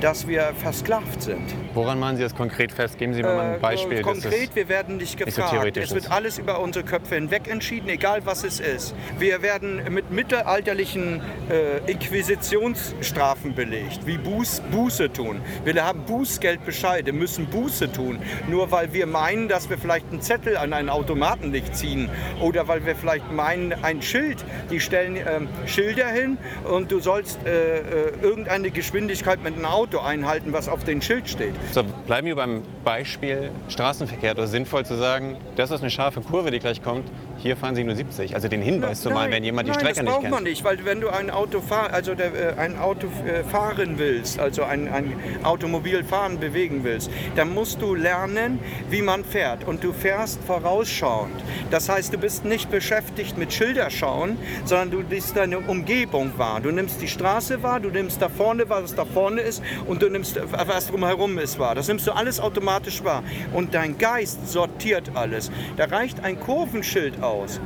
dass 0.00 0.26
wir 0.26 0.52
versklavt 0.56 1.22
sind. 1.22 1.54
Woran 1.74 1.98
machen 1.98 2.16
Sie 2.16 2.22
das 2.22 2.34
konkret 2.34 2.72
fest? 2.72 2.98
Geben 2.98 3.12
Sie 3.14 3.22
mir 3.22 3.34
mal 3.34 3.40
ein 3.40 3.54
äh, 3.56 3.58
Beispiel. 3.58 3.98
Äh, 3.98 4.02
konkret, 4.02 4.54
wir 4.54 4.68
werden 4.68 4.96
nicht 4.96 5.18
gefragt. 5.18 5.74
So 5.74 5.80
es 5.80 5.94
wird 5.94 6.10
alles 6.10 6.38
über 6.38 6.60
unsere 6.60 6.84
Köpfe 6.84 7.16
hinweg 7.16 7.48
entschieden, 7.48 7.88
egal 7.88 8.24
was 8.24 8.44
es 8.44 8.60
ist. 8.60 8.94
Wir 9.18 9.42
werden 9.42 9.82
mit 9.90 10.10
mittelalterlichen 10.10 11.20
äh, 11.50 11.90
Inquisitionsstrafen 11.90 13.54
belegt, 13.54 14.06
wie 14.06 14.16
Buß, 14.16 14.62
Buße 14.70 15.12
tun. 15.12 15.40
Wir 15.64 15.84
haben 15.84 16.02
Bußgeldbescheide, 16.04 17.12
müssen 17.12 17.46
Buße 17.46 17.92
tun. 17.92 18.18
Nur 18.48 18.70
weil 18.70 18.92
wir 18.92 19.06
meinen, 19.06 19.48
dass 19.48 19.68
wir 19.68 19.78
vielleicht 19.78 20.10
einen 20.10 20.22
Zettel 20.22 20.56
an 20.56 20.72
einen 20.72 20.88
Automaten 20.88 21.50
nicht 21.50 21.76
ziehen 21.76 22.08
oder 22.40 22.68
weil 22.68 22.86
wir 22.86 22.96
vielleicht 22.96 23.30
meinen, 23.32 23.72
ein 23.84 24.02
Schild, 24.02 24.29
die 24.70 24.80
stellen 24.80 25.16
äh, 25.16 25.40
Schilder 25.66 26.08
hin 26.08 26.38
und 26.64 26.90
du 26.90 27.00
sollst 27.00 27.38
äh, 27.46 27.78
äh, 27.78 28.12
irgendeine 28.22 28.70
Geschwindigkeit 28.70 29.42
mit 29.42 29.54
einem 29.54 29.64
Auto 29.64 29.98
einhalten, 29.98 30.52
was 30.52 30.68
auf 30.68 30.84
dem 30.84 31.02
Schild 31.02 31.28
steht. 31.28 31.54
So, 31.72 31.82
bleiben 32.06 32.26
wir 32.26 32.36
beim 32.36 32.62
Beispiel 32.84 33.50
Straßenverkehr. 33.68 34.34
Das 34.34 34.46
ist 34.46 34.52
sinnvoll 34.52 34.84
zu 34.84 34.96
sagen, 34.96 35.36
das 35.56 35.70
ist 35.70 35.80
eine 35.80 35.90
scharfe 35.90 36.20
Kurve, 36.20 36.50
die 36.50 36.58
gleich 36.58 36.82
kommt. 36.82 37.10
Hier 37.42 37.56
fahren 37.56 37.74
Sie 37.74 37.84
nur 37.84 37.94
70. 37.94 38.34
Also 38.34 38.48
den 38.48 38.60
Hinweis 38.60 39.00
zu 39.00 39.08
malen, 39.08 39.32
wenn 39.32 39.42
jemand 39.42 39.66
die 39.66 39.72
Strecke 39.72 39.88
nicht 39.88 39.96
kennt. 39.96 40.08
das 40.08 40.14
braucht 40.16 40.30
man 40.30 40.42
nicht, 40.42 40.62
weil 40.62 40.84
wenn 40.84 41.00
du 41.00 41.08
ein 41.08 41.30
Auto, 41.30 41.62
fahr, 41.62 41.90
also 41.90 42.14
der, 42.14 42.34
äh, 42.34 42.60
ein 42.60 42.78
Auto 42.78 43.06
äh, 43.26 43.42
fahren 43.44 43.94
willst, 43.96 44.38
also 44.38 44.64
ein, 44.64 44.88
ein 44.92 45.14
Automobil 45.42 46.04
fahren, 46.04 46.38
bewegen 46.38 46.84
willst, 46.84 47.10
dann 47.36 47.54
musst 47.54 47.80
du 47.80 47.94
lernen, 47.94 48.58
wie 48.90 49.00
man 49.00 49.24
fährt. 49.24 49.66
Und 49.66 49.82
du 49.82 49.94
fährst 49.94 50.44
vorausschauend. 50.44 51.32
Das 51.70 51.88
heißt, 51.88 52.12
du 52.12 52.18
bist 52.18 52.44
nicht 52.44 52.70
beschäftigt 52.70 53.38
mit 53.38 53.54
Schilderschauen, 53.54 54.36
sondern 54.66 54.90
du 54.90 55.00
nimmst 55.00 55.34
deine 55.34 55.60
Umgebung 55.60 56.32
wahr. 56.36 56.60
Du 56.60 56.70
nimmst 56.70 57.00
die 57.00 57.08
Straße 57.08 57.62
wahr, 57.62 57.80
du 57.80 57.88
nimmst 57.88 58.20
da 58.20 58.28
vorne, 58.28 58.68
was 58.68 58.94
da 58.94 59.06
vorne 59.06 59.40
ist 59.40 59.62
und 59.86 60.02
du 60.02 60.10
nimmst, 60.10 60.38
was 60.50 60.88
drumherum 60.88 61.38
ist, 61.38 61.58
wahr. 61.58 61.74
Das 61.74 61.88
nimmst 61.88 62.06
du 62.06 62.12
alles 62.12 62.38
automatisch 62.38 63.02
wahr. 63.02 63.22
Und 63.54 63.72
dein 63.72 63.96
Geist 63.96 64.46
sortiert 64.46 65.12
alles. 65.14 65.50
Da 65.78 65.86
reicht 65.86 66.22
ein 66.22 66.38
Kurvenschild 66.38 67.22
aus 67.22 67.29
aus. 67.30 67.60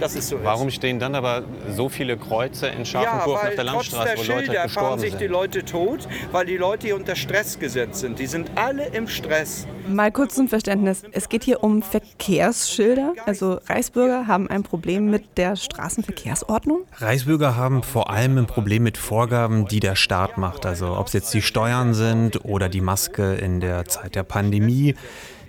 dass 0.00 0.14
es 0.14 0.28
so 0.28 0.36
ist. 0.36 0.44
Warum 0.44 0.70
stehen 0.70 0.98
dann 0.98 1.14
aber 1.14 1.42
so 1.74 1.88
viele 1.88 2.16
Kreuze 2.16 2.68
in 2.68 2.84
Scharfenburg 2.86 3.42
ja, 3.42 3.48
auf 3.48 3.54
der 3.54 3.64
Landstraße, 3.64 4.14
trotz 4.14 4.16
der 4.16 4.16
wo 4.16 4.32
Leute 4.32 4.46
Schilder 4.46 4.62
gestorben 4.62 4.88
fahren 4.88 4.98
sich 5.00 5.10
sind? 5.10 5.20
die 5.20 5.26
Leute 5.26 5.64
tot, 5.64 6.08
weil 6.32 6.46
die 6.46 6.56
Leute 6.56 6.86
hier 6.86 6.96
unter 6.96 7.16
Stress 7.16 7.58
gesetzt 7.58 8.00
sind. 8.00 8.18
Die 8.18 8.26
sind 8.26 8.50
alle 8.54 8.86
im 8.86 9.08
Stress. 9.08 9.66
Mal 9.88 10.12
kurz 10.12 10.34
zum 10.34 10.48
Verständnis. 10.48 11.02
Es 11.12 11.28
geht 11.28 11.44
hier 11.44 11.64
um 11.64 11.82
Verkehrsschilder. 11.82 13.14
Also 13.26 13.58
Reichsbürger 13.66 14.26
haben 14.26 14.48
ein 14.48 14.62
Problem 14.62 15.10
mit 15.10 15.36
der 15.36 15.56
Straßenverkehrsordnung? 15.56 16.82
Reichsbürger 16.96 17.56
haben 17.56 17.82
vor 17.82 18.10
allem 18.10 18.38
ein 18.38 18.46
Problem 18.46 18.82
mit 18.82 18.98
Vorgaben, 18.98 19.66
die 19.66 19.80
der 19.80 19.96
Staat 19.96 20.38
macht. 20.38 20.66
Also 20.66 20.96
ob 20.96 21.06
es 21.08 21.12
jetzt 21.12 21.32
die 21.34 21.42
Steuern 21.42 21.94
sind 21.94 22.44
oder 22.44 22.68
die 22.68 22.80
Maske 22.80 23.34
in 23.34 23.60
der 23.60 23.86
Zeit 23.86 24.14
der 24.14 24.22
Pandemie. 24.22 24.94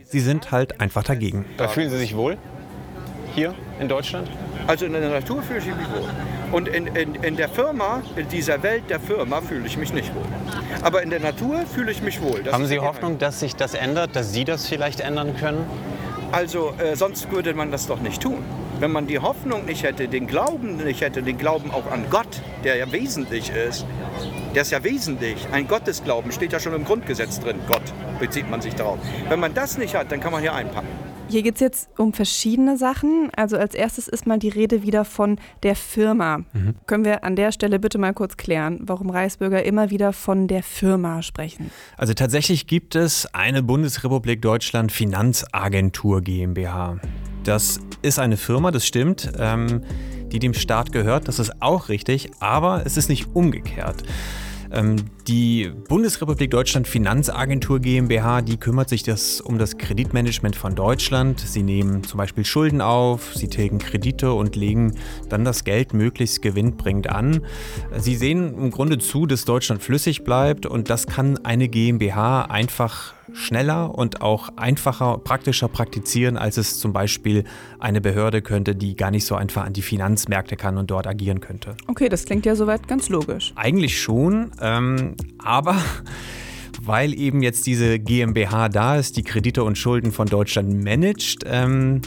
Sie 0.05 0.21
sind 0.21 0.51
halt 0.51 0.81
einfach 0.81 1.03
dagegen. 1.03 1.45
Da 1.57 1.67
fühlen 1.67 1.89
Sie 1.89 1.97
sich 1.97 2.15
wohl? 2.15 2.37
Hier 3.39 3.55
in 3.79 3.87
Deutschland? 3.87 4.29
Also 4.67 4.85
in 4.85 4.91
der 4.91 5.09
Natur 5.09 5.41
fühle 5.41 5.59
ich 5.59 5.67
mich 5.67 5.89
wohl. 5.93 6.09
Und 6.51 6.67
in, 6.67 6.87
in, 6.87 7.15
in 7.15 7.37
der 7.37 7.47
Firma, 7.47 8.01
in 8.17 8.27
dieser 8.27 8.61
Welt 8.63 8.89
der 8.89 8.99
Firma, 8.99 9.39
fühle 9.39 9.65
ich 9.65 9.77
mich 9.77 9.93
nicht 9.93 10.13
wohl. 10.13 10.25
Aber 10.81 11.01
in 11.03 11.09
der 11.09 11.21
Natur 11.21 11.61
fühle 11.73 11.89
ich 11.89 12.01
mich 12.01 12.21
wohl. 12.21 12.43
Das 12.43 12.53
Haben 12.53 12.65
Sie 12.65 12.79
Hoffnung, 12.79 13.17
dass 13.17 13.39
sich 13.39 13.55
das 13.55 13.75
ändert, 13.75 14.13
dass 14.13 14.33
Sie 14.33 14.43
das 14.43 14.67
vielleicht 14.67 14.99
ändern 14.99 15.37
können? 15.37 15.65
Also 16.33 16.73
äh, 16.79 16.97
sonst 16.97 17.31
würde 17.31 17.53
man 17.53 17.71
das 17.71 17.87
doch 17.87 18.01
nicht 18.01 18.21
tun. 18.21 18.43
Wenn 18.81 18.91
man 18.91 19.07
die 19.07 19.19
Hoffnung 19.19 19.63
nicht 19.63 19.83
hätte, 19.83 20.09
den 20.09 20.27
Glauben 20.27 20.75
nicht 20.75 20.99
hätte, 20.99 21.23
den 21.23 21.37
Glauben 21.37 21.71
auch 21.71 21.89
an 21.89 22.03
Gott, 22.09 22.41
der 22.65 22.75
ja 22.75 22.91
wesentlich 22.91 23.51
ist, 23.51 23.85
der 24.53 24.63
ist 24.63 24.71
ja 24.71 24.83
wesentlich. 24.83 25.47
Ein 25.53 25.65
Gottesglauben 25.69 26.33
steht 26.33 26.51
ja 26.51 26.59
schon 26.59 26.73
im 26.73 26.83
Grundgesetz 26.83 27.39
drin. 27.39 27.61
Gott 27.69 27.83
bezieht 28.19 28.49
man 28.49 28.59
sich 28.59 28.75
darauf. 28.75 28.99
Wenn 29.29 29.39
man 29.39 29.53
das 29.53 29.77
nicht 29.77 29.95
hat, 29.95 30.11
dann 30.11 30.19
kann 30.19 30.33
man 30.33 30.41
hier 30.41 30.53
einpacken. 30.53 31.08
Hier 31.29 31.43
geht 31.43 31.55
es 31.55 31.61
jetzt 31.61 31.89
um 31.99 32.11
verschiedene 32.11 32.75
Sachen. 32.75 33.29
Also 33.35 33.57
als 33.57 33.75
erstes 33.75 34.07
ist 34.07 34.25
mal 34.25 34.39
die 34.39 34.49
Rede 34.49 34.81
wieder 34.81 35.05
von 35.05 35.39
der 35.61 35.75
Firma. 35.75 36.39
Mhm. 36.53 36.73
Können 36.87 37.05
wir 37.05 37.23
an 37.23 37.35
der 37.35 37.51
Stelle 37.51 37.77
bitte 37.77 37.99
mal 37.99 38.13
kurz 38.13 38.35
klären, 38.35 38.79
warum 38.81 39.11
Reichsbürger 39.11 39.63
immer 39.63 39.91
wieder 39.91 40.11
von 40.11 40.47
der 40.47 40.63
Firma 40.63 41.21
sprechen? 41.21 41.69
Also 41.97 42.15
tatsächlich 42.15 42.65
gibt 42.65 42.95
es 42.95 43.31
eine 43.33 43.61
Bundesrepublik 43.61 44.41
Deutschland 44.41 44.91
Finanzagentur 44.91 46.21
GmbH. 46.21 46.97
Das 47.43 47.79
ist 48.01 48.17
eine 48.17 48.35
Firma, 48.35 48.71
das 48.71 48.87
stimmt, 48.87 49.31
ähm, 49.37 49.83
die 50.31 50.39
dem 50.39 50.55
Staat 50.55 50.91
gehört, 50.91 51.27
das 51.27 51.37
ist 51.37 51.61
auch 51.61 51.89
richtig, 51.89 52.31
aber 52.39 52.83
es 52.85 52.97
ist 52.97 53.07
nicht 53.07 53.35
umgekehrt. 53.35 54.03
Ähm, 54.71 54.97
die 55.27 55.71
Bundesrepublik 55.87 56.51
Deutschland 56.51 56.87
Finanzagentur 56.87 57.79
GmbH, 57.79 58.41
die 58.41 58.57
kümmert 58.57 58.89
sich 58.89 59.03
das, 59.03 59.41
um 59.41 59.57
das 59.57 59.77
Kreditmanagement 59.77 60.55
von 60.55 60.75
Deutschland. 60.75 61.39
Sie 61.39 61.63
nehmen 61.63 62.03
zum 62.03 62.17
Beispiel 62.17 62.45
Schulden 62.45 62.81
auf, 62.81 63.35
sie 63.35 63.47
tilgen 63.47 63.79
Kredite 63.79 64.33
und 64.33 64.55
legen 64.55 64.95
dann 65.29 65.45
das 65.45 65.63
Geld 65.63 65.93
möglichst 65.93 66.41
gewinnbringend 66.41 67.09
an. 67.09 67.41
Sie 67.97 68.15
sehen 68.15 68.57
im 68.57 68.71
Grunde 68.71 68.99
zu, 68.99 69.25
dass 69.25 69.45
Deutschland 69.45 69.81
flüssig 69.81 70.23
bleibt 70.23 70.65
und 70.65 70.89
das 70.89 71.07
kann 71.07 71.37
eine 71.45 71.67
GmbH 71.67 72.43
einfach 72.43 73.13
schneller 73.33 73.95
und 73.95 74.21
auch 74.21 74.49
einfacher, 74.55 75.17
praktischer 75.17 75.67
praktizieren, 75.67 76.37
als 76.37 76.57
es 76.57 76.79
zum 76.79 76.93
Beispiel 76.93 77.43
eine 77.79 78.01
Behörde 78.01 78.41
könnte, 78.41 78.75
die 78.75 78.95
gar 78.95 79.11
nicht 79.11 79.25
so 79.25 79.35
einfach 79.35 79.65
an 79.65 79.73
die 79.73 79.81
Finanzmärkte 79.81 80.55
kann 80.55 80.77
und 80.77 80.91
dort 80.91 81.07
agieren 81.07 81.39
könnte. 81.39 81.75
Okay, 81.87 82.09
das 82.09 82.25
klingt 82.25 82.45
ja 82.45 82.55
soweit 82.55 82.87
ganz 82.87 83.09
logisch. 83.09 83.53
Eigentlich 83.55 83.99
schon, 83.99 84.51
ähm, 84.61 85.15
aber 85.37 85.77
weil 86.81 87.13
eben 87.13 87.41
jetzt 87.41 87.67
diese 87.67 87.99
GmbH 87.99 88.69
da 88.69 88.95
ist, 88.95 89.17
die 89.17 89.23
Kredite 89.23 89.63
und 89.63 89.77
Schulden 89.77 90.11
von 90.11 90.27
Deutschland 90.27 90.83
managt, 90.83 91.43
ähm, 91.45 92.01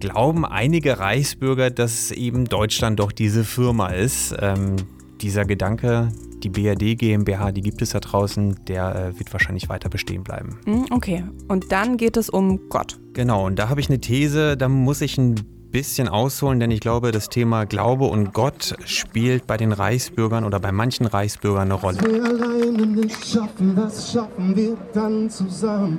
glauben 0.00 0.44
einige 0.44 0.98
Reichsbürger, 0.98 1.70
dass 1.70 2.10
eben 2.10 2.44
Deutschland 2.46 3.00
doch 3.00 3.12
diese 3.12 3.44
Firma 3.44 3.88
ist. 3.88 4.34
Ähm, 4.40 4.76
dieser 5.24 5.46
Gedanke, 5.46 6.08
die 6.42 6.50
BRD 6.50 6.98
GmbH, 6.98 7.50
die 7.50 7.62
gibt 7.62 7.80
es 7.80 7.90
da 7.90 8.00
draußen, 8.00 8.56
der 8.68 8.94
äh, 8.94 9.18
wird 9.18 9.32
wahrscheinlich 9.32 9.70
weiter 9.70 9.88
bestehen 9.88 10.22
bleiben. 10.22 10.60
Hm, 10.66 10.84
okay, 10.90 11.24
und 11.48 11.72
dann 11.72 11.96
geht 11.96 12.18
es 12.18 12.28
um 12.28 12.68
Gott. 12.68 13.00
Genau, 13.14 13.46
und 13.46 13.58
da 13.58 13.70
habe 13.70 13.80
ich 13.80 13.88
eine 13.88 13.98
These, 14.00 14.58
da 14.58 14.68
muss 14.68 15.00
ich 15.00 15.16
ein 15.16 15.34
bisschen 15.70 16.08
ausholen, 16.08 16.60
denn 16.60 16.70
ich 16.70 16.80
glaube, 16.80 17.10
das 17.10 17.30
Thema 17.30 17.64
Glaube 17.64 18.04
und 18.04 18.34
Gott 18.34 18.76
spielt 18.84 19.46
bei 19.46 19.56
den 19.56 19.72
Reichsbürgern 19.72 20.44
oder 20.44 20.60
bei 20.60 20.72
manchen 20.72 21.06
Reichsbürgern 21.06 21.62
eine 21.62 21.74
Rolle. 21.74 22.00
Wir 22.02 22.22
alleine 22.22 22.86
nicht 22.86 23.26
schaffen, 23.26 23.74
das 23.74 24.12
schaffen 24.12 24.54
wir 24.54 24.76
dann 24.92 25.30
zusammen. 25.30 25.98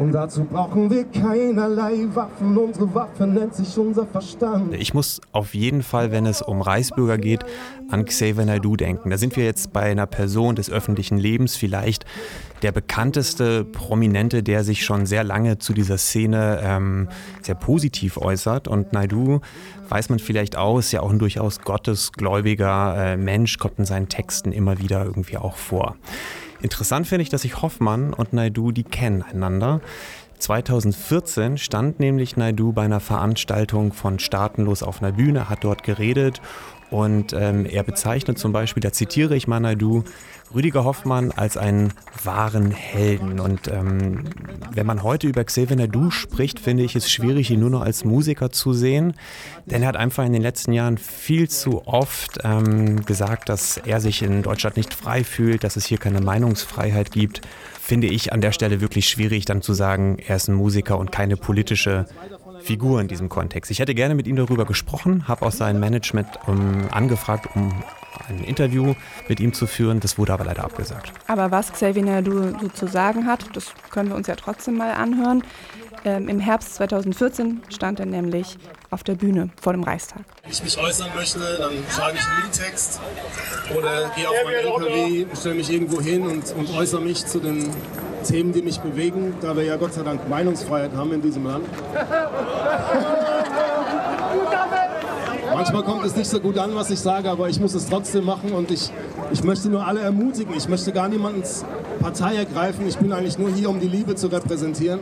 Und 0.00 0.12
dazu 0.12 0.44
brauchen 0.44 0.88
wir 0.88 1.04
keinerlei 1.04 2.06
Waffen. 2.14 2.56
Unsere 2.56 2.94
Waffe 2.94 3.26
nennt 3.26 3.54
sich 3.54 3.76
unser 3.76 4.06
Verstand. 4.06 4.72
Ich 4.72 4.94
muss 4.94 5.20
auf 5.32 5.54
jeden 5.54 5.82
Fall, 5.82 6.10
wenn 6.10 6.24
es 6.24 6.40
um 6.40 6.62
Reichsbürger 6.62 7.18
geht, 7.18 7.44
an 7.90 8.06
Xavier 8.06 8.46
Naidoo 8.46 8.76
denken. 8.76 9.10
Da 9.10 9.18
sind 9.18 9.36
wir 9.36 9.44
jetzt 9.44 9.74
bei 9.74 9.82
einer 9.82 10.06
Person 10.06 10.56
des 10.56 10.70
öffentlichen 10.70 11.18
Lebens, 11.18 11.54
vielleicht 11.54 12.06
der 12.62 12.72
bekannteste 12.72 13.62
Prominente, 13.66 14.42
der 14.42 14.64
sich 14.64 14.86
schon 14.86 15.04
sehr 15.04 15.22
lange 15.22 15.58
zu 15.58 15.74
dieser 15.74 15.98
Szene 15.98 16.60
ähm, 16.62 17.10
sehr 17.42 17.54
positiv 17.54 18.16
äußert. 18.16 18.68
Und 18.68 18.94
Naidoo, 18.94 19.42
weiß 19.90 20.08
man 20.08 20.18
vielleicht 20.18 20.56
auch, 20.56 20.78
ist 20.78 20.92
ja 20.92 21.02
auch 21.02 21.10
ein 21.10 21.18
durchaus 21.18 21.60
gottesgläubiger 21.60 22.94
äh, 22.96 23.16
Mensch, 23.18 23.58
kommt 23.58 23.78
in 23.78 23.84
seinen 23.84 24.08
Texten 24.08 24.52
immer 24.52 24.78
wieder 24.78 25.04
irgendwie 25.04 25.36
auch 25.36 25.56
vor. 25.56 25.96
Interessant 26.62 27.06
finde 27.06 27.22
ich, 27.22 27.28
dass 27.28 27.42
sich 27.42 27.62
Hoffmann 27.62 28.12
und 28.12 28.32
Naidu, 28.32 28.72
die 28.72 28.84
kennen 28.84 29.22
einander. 29.22 29.80
2014 30.38 31.58
stand 31.58 32.00
nämlich 32.00 32.36
Naidu 32.36 32.72
bei 32.72 32.82
einer 32.82 33.00
Veranstaltung 33.00 33.92
von 33.92 34.18
Staatenlos 34.18 34.82
auf 34.82 35.02
einer 35.02 35.12
Bühne, 35.12 35.48
hat 35.48 35.64
dort 35.64 35.82
geredet 35.82 36.40
und 36.90 37.32
ähm, 37.32 37.66
er 37.66 37.82
bezeichnet 37.82 38.38
zum 38.38 38.52
Beispiel, 38.52 38.80
da 38.80 38.92
zitiere 38.92 39.36
ich 39.36 39.46
mal 39.46 39.60
Naidu, 39.60 40.04
Rüdiger 40.52 40.84
Hoffmann 40.84 41.30
als 41.30 41.56
einen 41.56 41.92
wahren 42.24 42.72
Helden. 42.72 43.38
Und 43.38 43.68
ähm, 43.68 44.24
wenn 44.72 44.86
man 44.86 45.04
heute 45.04 45.28
über 45.28 45.44
Xavier 45.44 45.76
Naidu 45.76 46.10
spricht, 46.10 46.58
finde 46.58 46.82
ich 46.82 46.96
es 46.96 47.10
schwierig, 47.10 47.50
ihn 47.50 47.60
nur 47.60 47.70
noch 47.70 47.82
als 47.82 48.04
Musiker 48.04 48.50
zu 48.50 48.72
sehen. 48.72 49.14
Denn 49.66 49.82
er 49.82 49.88
hat 49.88 49.96
einfach 49.96 50.24
in 50.24 50.32
den 50.32 50.42
letzten 50.42 50.72
Jahren 50.72 50.98
viel 50.98 51.48
zu 51.48 51.86
oft 51.86 52.40
ähm, 52.42 53.04
gesagt, 53.04 53.48
dass 53.48 53.76
er 53.76 54.00
sich 54.00 54.22
in 54.22 54.42
Deutschland 54.42 54.76
nicht 54.76 54.92
frei 54.92 55.22
fühlt, 55.22 55.62
dass 55.62 55.76
es 55.76 55.86
hier 55.86 55.98
keine 55.98 56.20
Meinungsfreiheit 56.20 57.12
gibt. 57.12 57.42
Finde 57.80 58.08
ich 58.08 58.32
an 58.32 58.40
der 58.40 58.52
Stelle 58.52 58.80
wirklich 58.80 59.08
schwierig, 59.08 59.44
dann 59.44 59.62
zu 59.62 59.72
sagen, 59.72 60.18
er 60.18 60.36
ist 60.36 60.48
ein 60.48 60.54
Musiker 60.54 60.98
und 60.98 61.12
keine 61.12 61.36
politische 61.36 62.06
Figur 62.62 63.00
in 63.00 63.08
diesem 63.08 63.28
Kontext. 63.28 63.70
Ich 63.70 63.78
hätte 63.78 63.94
gerne 63.94 64.14
mit 64.14 64.26
ihm 64.26 64.36
darüber 64.36 64.64
gesprochen, 64.64 65.28
habe 65.28 65.46
auch 65.46 65.52
sein 65.52 65.80
Management 65.80 66.28
um, 66.46 66.88
angefragt, 66.90 67.48
um 67.54 67.82
ein 68.28 68.44
Interview 68.44 68.94
mit 69.28 69.40
ihm 69.40 69.52
zu 69.52 69.66
führen. 69.66 70.00
Das 70.00 70.18
wurde 70.18 70.32
aber 70.32 70.44
leider 70.44 70.64
abgesagt. 70.64 71.12
Aber 71.26 71.50
was 71.50 71.72
Xavier 71.72 72.04
Naidu 72.04 72.58
so 72.60 72.68
zu 72.68 72.86
sagen 72.86 73.26
hat, 73.26 73.44
das 73.54 73.72
können 73.90 74.10
wir 74.10 74.16
uns 74.16 74.26
ja 74.26 74.36
trotzdem 74.36 74.76
mal 74.76 74.92
anhören. 74.92 75.42
Ähm, 76.04 76.28
Im 76.28 76.38
Herbst 76.40 76.76
2014 76.76 77.62
stand 77.68 78.00
er 78.00 78.06
nämlich 78.06 78.56
auf 78.90 79.02
der 79.04 79.14
Bühne 79.16 79.50
vor 79.60 79.74
dem 79.74 79.82
Reichstag. 79.82 80.22
Wenn 80.42 80.52
ich 80.52 80.62
mich 80.62 80.78
äußern 80.78 81.10
möchte, 81.14 81.38
dann 81.38 81.72
schreibe 81.90 82.16
ich 82.16 82.24
einen 82.26 82.44
Liedtext 82.44 83.00
oder 83.76 84.10
gehe 84.16 84.28
auf 84.28 84.34
meinen 84.44 84.56
LKW, 84.56 85.26
stelle 85.36 85.54
mich 85.56 85.70
irgendwo 85.70 86.00
hin 86.00 86.22
und, 86.26 86.54
und 86.54 86.74
äußere 86.74 87.02
mich 87.02 87.26
zu 87.26 87.38
den 87.38 87.68
Themen, 88.24 88.52
die 88.52 88.62
mich 88.62 88.80
bewegen, 88.80 89.34
da 89.42 89.54
wir 89.54 89.64
ja 89.64 89.76
Gott 89.76 89.92
sei 89.92 90.02
Dank 90.02 90.26
Meinungsfreiheit 90.28 90.92
haben 90.94 91.12
in 91.12 91.20
diesem 91.20 91.44
Land. 91.46 91.66
Manchmal 95.52 95.82
kommt 95.82 96.06
es 96.06 96.16
nicht 96.16 96.30
so 96.30 96.40
gut 96.40 96.56
an, 96.56 96.74
was 96.74 96.90
ich 96.90 96.98
sage, 96.98 97.28
aber 97.30 97.50
ich 97.50 97.60
muss 97.60 97.74
es 97.74 97.86
trotzdem 97.86 98.24
machen 98.24 98.52
und 98.52 98.70
ich, 98.70 98.90
ich 99.32 99.44
möchte 99.44 99.68
nur 99.68 99.86
alle 99.86 100.00
ermutigen. 100.00 100.54
Ich 100.56 100.68
möchte 100.68 100.92
gar 100.92 101.08
niemandens 101.08 101.64
Partei 102.00 102.36
ergreifen. 102.36 102.88
Ich 102.88 102.96
bin 102.96 103.12
eigentlich 103.12 103.38
nur 103.38 103.50
hier, 103.50 103.68
um 103.68 103.78
die 103.78 103.88
Liebe 103.88 104.14
zu 104.14 104.28
repräsentieren. 104.28 105.00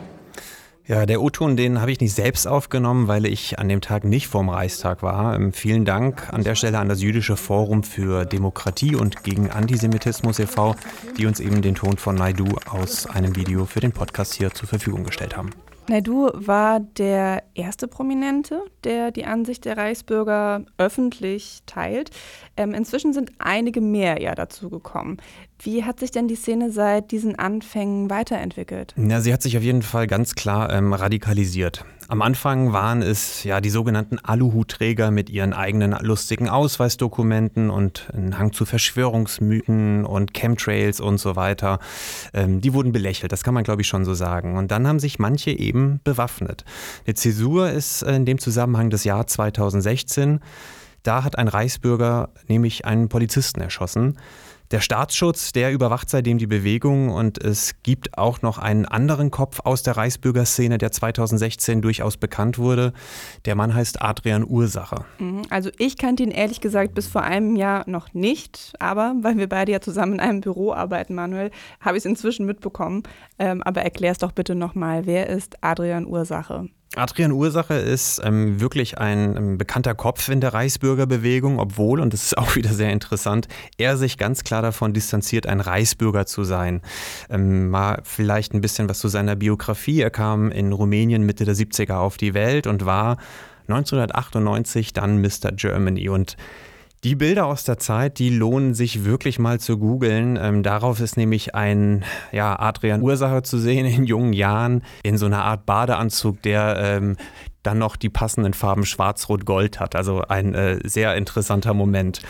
Ja, 0.88 1.04
der 1.04 1.20
O-Ton, 1.20 1.58
den 1.58 1.82
habe 1.82 1.92
ich 1.92 2.00
nicht 2.00 2.14
selbst 2.14 2.48
aufgenommen, 2.48 3.08
weil 3.08 3.26
ich 3.26 3.58
an 3.58 3.68
dem 3.68 3.82
Tag 3.82 4.04
nicht 4.04 4.26
vorm 4.26 4.48
Reichstag 4.48 5.02
war. 5.02 5.34
Ähm, 5.34 5.52
vielen 5.52 5.84
Dank 5.84 6.32
an 6.32 6.44
der 6.44 6.54
Stelle 6.54 6.78
an 6.78 6.88
das 6.88 7.02
Jüdische 7.02 7.36
Forum 7.36 7.82
für 7.82 8.24
Demokratie 8.24 8.94
und 8.94 9.22
gegen 9.22 9.50
Antisemitismus 9.50 10.38
e.V., 10.38 10.74
die 11.18 11.26
uns 11.26 11.40
eben 11.40 11.60
den 11.60 11.74
Ton 11.74 11.98
von 11.98 12.14
Naidu 12.14 12.46
aus 12.70 13.04
einem 13.04 13.36
Video 13.36 13.66
für 13.66 13.80
den 13.80 13.92
Podcast 13.92 14.32
hier 14.32 14.50
zur 14.54 14.66
Verfügung 14.66 15.04
gestellt 15.04 15.36
haben. 15.36 15.50
Naidu 15.88 16.30
war 16.34 16.80
der 16.80 17.42
erste 17.54 17.88
Prominente, 17.88 18.62
der 18.84 19.10
die 19.10 19.24
Ansicht 19.24 19.64
der 19.64 19.76
Reichsbürger 19.76 20.64
öffentlich 20.76 21.60
teilt. 21.66 22.10
Ähm, 22.56 22.74
inzwischen 22.74 23.12
sind 23.12 23.32
einige 23.38 23.80
mehr 23.80 24.20
ja 24.20 24.34
dazu 24.34 24.70
gekommen. 24.70 25.18
Wie 25.60 25.84
hat 25.84 25.98
sich 26.00 26.10
denn 26.10 26.28
die 26.28 26.36
Szene 26.36 26.70
seit 26.70 27.10
diesen 27.10 27.38
Anfängen 27.38 28.10
weiterentwickelt? 28.10 28.94
Ja, 28.96 29.20
sie 29.20 29.32
hat 29.32 29.42
sich 29.42 29.56
auf 29.56 29.62
jeden 29.62 29.82
Fall 29.82 30.06
ganz 30.06 30.34
klar 30.34 30.72
ähm, 30.72 30.92
radikalisiert. 30.92 31.84
Am 32.10 32.22
Anfang 32.22 32.72
waren 32.72 33.02
es 33.02 33.44
ja 33.44 33.60
die 33.60 33.68
sogenannten 33.68 34.18
Aluhutträger 34.18 35.10
mit 35.10 35.28
ihren 35.28 35.52
eigenen 35.52 35.94
lustigen 36.00 36.48
Ausweisdokumenten 36.48 37.68
und 37.68 38.08
ein 38.14 38.38
Hang 38.38 38.54
zu 38.54 38.64
Verschwörungsmythen 38.64 40.06
und 40.06 40.32
Chemtrails 40.32 41.00
und 41.00 41.18
so 41.18 41.36
weiter. 41.36 41.80
Ähm, 42.32 42.62
die 42.62 42.72
wurden 42.72 42.92
belächelt, 42.92 43.30
das 43.30 43.44
kann 43.44 43.52
man 43.52 43.62
glaube 43.62 43.82
ich 43.82 43.88
schon 43.88 44.06
so 44.06 44.14
sagen. 44.14 44.56
Und 44.56 44.70
dann 44.70 44.88
haben 44.88 45.00
sich 45.00 45.18
manche 45.18 45.50
eben 45.50 46.00
bewaffnet. 46.02 46.64
Eine 47.04 47.12
Zäsur 47.12 47.68
ist 47.68 48.00
in 48.00 48.24
dem 48.24 48.38
Zusammenhang 48.38 48.88
das 48.88 49.04
Jahr 49.04 49.26
2016. 49.26 50.40
Da 51.02 51.24
hat 51.24 51.36
ein 51.36 51.48
Reichsbürger 51.48 52.30
nämlich 52.46 52.86
einen 52.86 53.10
Polizisten 53.10 53.60
erschossen. 53.60 54.16
Der 54.70 54.80
Staatsschutz, 54.80 55.52
der 55.52 55.72
überwacht 55.72 56.10
seitdem 56.10 56.36
die 56.36 56.46
Bewegung 56.46 57.08
und 57.08 57.42
es 57.42 57.74
gibt 57.82 58.18
auch 58.18 58.42
noch 58.42 58.58
einen 58.58 58.84
anderen 58.84 59.30
Kopf 59.30 59.60
aus 59.64 59.82
der 59.82 59.96
Reichsbürgerszene, 59.96 60.76
der 60.76 60.92
2016 60.92 61.80
durchaus 61.80 62.18
bekannt 62.18 62.58
wurde. 62.58 62.92
Der 63.46 63.54
Mann 63.54 63.74
heißt 63.74 64.02
Adrian 64.02 64.44
Ursacher. 64.46 65.06
Mhm, 65.18 65.42
also 65.48 65.70
ich 65.78 65.96
kannte 65.96 66.22
ihn 66.22 66.30
ehrlich 66.30 66.60
gesagt 66.60 66.94
bis 66.94 67.08
vor 67.08 67.22
einem 67.22 67.56
Jahr 67.56 67.88
noch 67.88 68.12
nicht, 68.12 68.74
aber 68.78 69.14
weil 69.22 69.38
wir 69.38 69.48
beide 69.48 69.72
ja 69.72 69.80
zusammen 69.80 70.14
in 70.14 70.20
einem 70.20 70.40
Büro 70.42 70.74
arbeiten, 70.74 71.14
Manuel, 71.14 71.50
habe 71.80 71.96
ich 71.96 72.02
es 72.02 72.06
inzwischen 72.06 72.44
mitbekommen. 72.44 73.04
Ähm, 73.38 73.62
aber 73.62 73.80
erklär 73.80 74.12
es 74.12 74.18
doch 74.18 74.32
bitte 74.32 74.54
nochmal, 74.54 75.06
wer 75.06 75.30
ist 75.30 75.56
Adrian 75.62 76.06
Ursache? 76.06 76.68
Adrian 76.96 77.32
Ursache 77.32 77.74
ist 77.74 78.20
ähm, 78.24 78.60
wirklich 78.60 78.98
ein 78.98 79.36
ähm, 79.36 79.58
bekannter 79.58 79.94
Kopf 79.94 80.28
in 80.28 80.40
der 80.40 80.54
Reichsbürgerbewegung, 80.54 81.58
obwohl, 81.58 82.00
und 82.00 82.12
das 82.12 82.24
ist 82.24 82.38
auch 82.38 82.56
wieder 82.56 82.72
sehr 82.72 82.90
interessant, 82.90 83.46
er 83.76 83.96
sich 83.96 84.16
ganz 84.16 84.42
klar 84.42 84.62
davon 84.62 84.94
distanziert, 84.94 85.46
ein 85.46 85.60
Reichsbürger 85.60 86.26
zu 86.26 86.44
sein. 86.44 86.80
Ähm, 87.28 87.68
mal 87.68 88.00
vielleicht 88.04 88.54
ein 88.54 88.60
bisschen 88.60 88.88
was 88.88 89.00
zu 89.00 89.08
seiner 89.08 89.36
Biografie. 89.36 90.00
Er 90.00 90.10
kam 90.10 90.50
in 90.50 90.72
Rumänien 90.72 91.24
Mitte 91.24 91.44
der 91.44 91.54
70er 91.54 91.96
auf 91.96 92.16
die 92.16 92.34
Welt 92.34 92.66
und 92.66 92.86
war 92.86 93.18
1998 93.68 94.94
dann 94.94 95.20
Mr. 95.20 95.52
Germany 95.52 96.08
und 96.08 96.36
die 97.04 97.14
Bilder 97.14 97.46
aus 97.46 97.64
der 97.64 97.78
Zeit, 97.78 98.18
die 98.18 98.30
lohnen 98.30 98.74
sich 98.74 99.04
wirklich 99.04 99.38
mal 99.38 99.60
zu 99.60 99.78
googeln. 99.78 100.38
Ähm, 100.40 100.62
darauf 100.62 101.00
ist 101.00 101.16
nämlich 101.16 101.54
ein 101.54 102.04
ja, 102.32 102.58
Adrian 102.58 103.02
Ursache 103.02 103.42
zu 103.42 103.58
sehen 103.58 103.86
in 103.86 104.04
jungen 104.04 104.32
Jahren 104.32 104.82
in 105.02 105.16
so 105.16 105.26
einer 105.26 105.44
Art 105.44 105.64
Badeanzug, 105.66 106.42
der 106.42 106.76
ähm, 106.78 107.16
dann 107.62 107.78
noch 107.78 107.96
die 107.96 108.08
passenden 108.08 108.54
Farben 108.54 108.84
Schwarz-Rot-Gold 108.84 109.78
hat. 109.78 109.94
Also 109.94 110.22
ein 110.22 110.54
äh, 110.54 110.78
sehr 110.84 111.14
interessanter 111.16 111.74
Moment. 111.74 112.20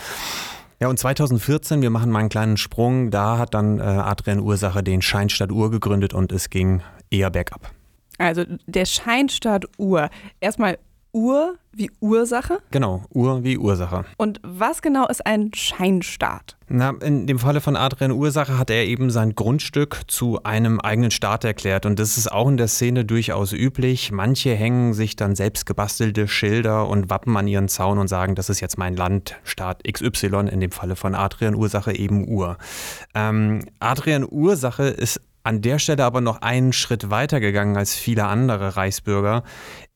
Ja, 0.81 0.89
und 0.89 0.99
2014, 0.99 1.83
wir 1.83 1.91
machen 1.91 2.11
mal 2.11 2.21
einen 2.21 2.29
kleinen 2.29 2.57
Sprung, 2.57 3.11
da 3.11 3.39
hat 3.39 3.55
dann 3.55 3.81
äh, 3.81 3.83
Adrian 3.83 4.39
Ursache 4.39 4.83
den 4.83 5.03
Scheinstadt 5.03 5.51
Uhr 5.51 5.71
gegründet 5.71 6.15
und 6.15 6.31
es 6.31 6.51
ging 6.51 6.83
eher 7.11 7.31
bergab. 7.31 7.73
Also 8.19 8.45
der 8.67 8.85
Scheinstadt 8.85 9.65
Uhr. 9.79 10.11
Erstmal 10.41 10.79
Ur 11.12 11.57
wie 11.73 11.91
Ursache? 12.00 12.59
Genau, 12.71 13.05
Ur 13.15 13.45
wie 13.45 13.57
Ursache. 13.57 14.05
Und 14.17 14.41
was 14.43 14.83
genau 14.83 15.07
ist 15.07 15.25
ein 15.27 15.50
Scheinstaat? 15.55 16.57
Na, 16.69 16.91
in 17.00 17.27
dem 17.27 17.38
Falle 17.38 17.62
von 17.62 17.77
Adrian 17.77 18.11
Ursache 18.11 18.59
hat 18.59 18.69
er 18.69 18.85
eben 18.85 19.11
sein 19.11 19.35
Grundstück 19.35 20.03
zu 20.07 20.43
einem 20.43 20.81
eigenen 20.81 21.11
Staat 21.11 21.45
erklärt. 21.45 21.87
Und 21.87 21.99
das 21.99 22.19
ist 22.19 22.31
auch 22.31 22.49
in 22.49 22.59
der 22.59 22.69
Szene 22.69 23.07
durchaus 23.07 23.53
üblich. 23.53 24.12
Manche 24.12 24.55
hängen 24.55 24.93
sich 24.93 25.17
dann 25.17 25.35
selbst 25.35 25.65
gebastelte 25.65 26.29
Schilder 26.29 26.88
und 26.88 27.09
Wappen 27.09 27.37
an 27.37 27.49
ihren 27.49 27.69
Zaun 27.69 27.99
und 27.99 28.09
sagen, 28.09 28.35
das 28.35 28.50
ist 28.50 28.61
jetzt 28.61 28.77
mein 28.77 28.97
Land, 28.97 29.37
Staat 29.45 29.83
XY, 29.91 30.49
in 30.50 30.61
dem 30.61 30.73
Falle 30.73 30.95
von 30.95 31.15
Adrian 31.15 31.55
Ursache 31.55 31.97
eben 31.97 32.29
Ur. 32.29 32.59
Ähm, 33.15 33.61
Adrian 33.81 34.27
Ursache 34.29 34.88
ist 34.88 35.21
an 35.49 35.62
der 35.62 35.78
Stelle 35.78 36.05
aber 36.05 36.21
noch 36.21 36.43
einen 36.43 36.75
Schritt 36.75 37.09
weiter 37.09 37.40
gegangen 37.40 37.78
als 37.78 37.95
viele 37.95 38.26
andere 38.26 38.76
Reichsbürger. 38.76 39.45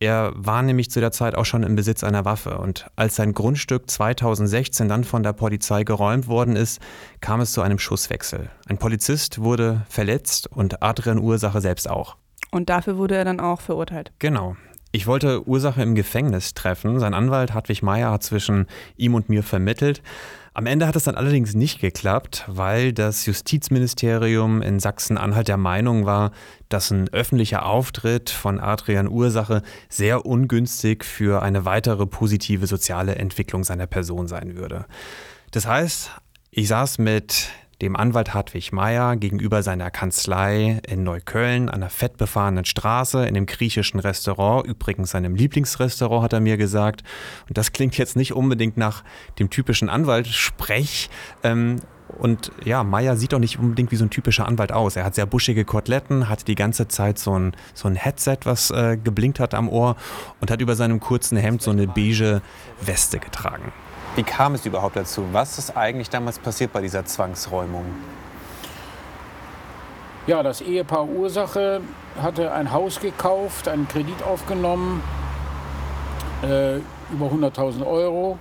Er 0.00 0.32
war 0.34 0.62
nämlich 0.62 0.90
zu 0.90 0.98
der 0.98 1.12
Zeit 1.12 1.34
auch 1.34 1.44
schon 1.44 1.62
im 1.62 1.76
Besitz 1.76 2.02
einer 2.02 2.24
Waffe 2.24 2.56
und 2.56 2.86
als 2.96 3.16
sein 3.16 3.34
Grundstück 3.34 3.90
2016 3.90 4.88
dann 4.88 5.04
von 5.04 5.22
der 5.22 5.34
Polizei 5.34 5.84
geräumt 5.84 6.26
worden 6.26 6.56
ist, 6.56 6.80
kam 7.20 7.42
es 7.42 7.52
zu 7.52 7.60
einem 7.60 7.78
Schusswechsel. 7.78 8.48
Ein 8.66 8.78
Polizist 8.78 9.42
wurde 9.42 9.82
verletzt 9.90 10.46
und 10.46 10.82
Adrian 10.82 11.18
Ursache 11.18 11.60
selbst 11.60 11.88
auch. 11.88 12.16
Und 12.50 12.70
dafür 12.70 12.96
wurde 12.96 13.16
er 13.16 13.26
dann 13.26 13.38
auch 13.38 13.60
verurteilt. 13.60 14.10
Genau. 14.20 14.56
Ich 14.90 15.06
wollte 15.06 15.46
Ursache 15.46 15.82
im 15.82 15.94
Gefängnis 15.94 16.54
treffen. 16.54 16.98
Sein 16.98 17.12
Anwalt 17.12 17.52
Hartwig 17.52 17.82
Meyer 17.82 18.10
hat 18.10 18.22
zwischen 18.22 18.66
ihm 18.96 19.14
und 19.14 19.28
mir 19.28 19.42
vermittelt. 19.42 20.02
Am 20.54 20.66
Ende 20.66 20.86
hat 20.86 20.96
es 20.96 21.04
dann 21.04 21.14
allerdings 21.14 21.54
nicht 21.54 21.80
geklappt, 21.80 22.44
weil 22.46 22.92
das 22.92 23.24
Justizministerium 23.24 24.60
in 24.60 24.80
Sachsen-Anhalt 24.80 25.48
der 25.48 25.56
Meinung 25.56 26.04
war, 26.04 26.30
dass 26.68 26.90
ein 26.90 27.08
öffentlicher 27.08 27.64
Auftritt 27.64 28.28
von 28.28 28.60
Adrian 28.60 29.08
Ursache 29.08 29.62
sehr 29.88 30.26
ungünstig 30.26 31.04
für 31.04 31.42
eine 31.42 31.64
weitere 31.64 32.06
positive 32.06 32.66
soziale 32.66 33.14
Entwicklung 33.14 33.64
seiner 33.64 33.86
Person 33.86 34.28
sein 34.28 34.54
würde. 34.54 34.84
Das 35.52 35.66
heißt, 35.66 36.10
ich 36.50 36.68
saß 36.68 36.98
mit 36.98 37.48
dem 37.82 37.96
Anwalt 37.96 38.32
Hartwig 38.32 38.72
Meyer 38.72 39.16
gegenüber 39.16 39.62
seiner 39.62 39.90
Kanzlei 39.90 40.80
in 40.86 41.02
Neukölln 41.02 41.68
an 41.68 41.82
einer 41.82 41.90
fettbefahrenen 41.90 42.64
Straße 42.64 43.26
in 43.26 43.34
dem 43.34 43.46
griechischen 43.46 43.98
Restaurant, 43.98 44.66
übrigens 44.66 45.10
seinem 45.10 45.34
Lieblingsrestaurant, 45.34 46.22
hat 46.22 46.32
er 46.32 46.40
mir 46.40 46.56
gesagt. 46.56 47.02
Und 47.48 47.58
das 47.58 47.72
klingt 47.72 47.98
jetzt 47.98 48.14
nicht 48.14 48.34
unbedingt 48.34 48.76
nach 48.76 49.02
dem 49.40 49.50
typischen 49.50 49.88
Anwaltssprech. 49.88 51.10
Ähm, 51.42 51.80
und 52.18 52.52
ja, 52.64 52.84
Meyer 52.84 53.16
sieht 53.16 53.32
doch 53.32 53.38
nicht 53.40 53.58
unbedingt 53.58 53.90
wie 53.90 53.96
so 53.96 54.04
ein 54.04 54.10
typischer 54.10 54.46
Anwalt 54.46 54.70
aus. 54.70 54.94
Er 54.94 55.04
hat 55.04 55.16
sehr 55.16 55.26
buschige 55.26 55.64
Koteletten, 55.64 56.28
hatte 56.28 56.44
die 56.44 56.54
ganze 56.54 56.86
Zeit 56.86 57.18
so 57.18 57.36
ein, 57.36 57.52
so 57.74 57.88
ein 57.88 57.96
Headset, 57.96 58.38
was 58.44 58.70
äh, 58.70 58.96
geblinkt 58.96 59.40
hat 59.40 59.54
am 59.54 59.68
Ohr 59.68 59.96
und 60.40 60.50
hat 60.52 60.60
über 60.60 60.76
seinem 60.76 61.00
kurzen 61.00 61.36
Hemd 61.36 61.62
so 61.62 61.72
eine 61.72 61.88
beige 61.88 62.42
Weste 62.80 63.18
getragen. 63.18 63.72
Wie 64.14 64.22
kam 64.22 64.54
es 64.54 64.66
überhaupt 64.66 64.96
dazu? 64.96 65.26
Was 65.32 65.58
ist 65.58 65.74
eigentlich 65.74 66.10
damals 66.10 66.38
passiert 66.38 66.72
bei 66.72 66.82
dieser 66.82 67.04
Zwangsräumung? 67.06 67.86
Ja, 70.26 70.42
das 70.42 70.60
Ehepaar 70.60 71.08
Ursache 71.08 71.80
hatte 72.20 72.52
ein 72.52 72.70
Haus 72.72 73.00
gekauft, 73.00 73.68
einen 73.68 73.88
Kredit 73.88 74.22
aufgenommen, 74.22 75.02
äh, 76.42 76.76
über 77.10 77.26
100.000 77.26 77.86
Euro. 77.86 78.38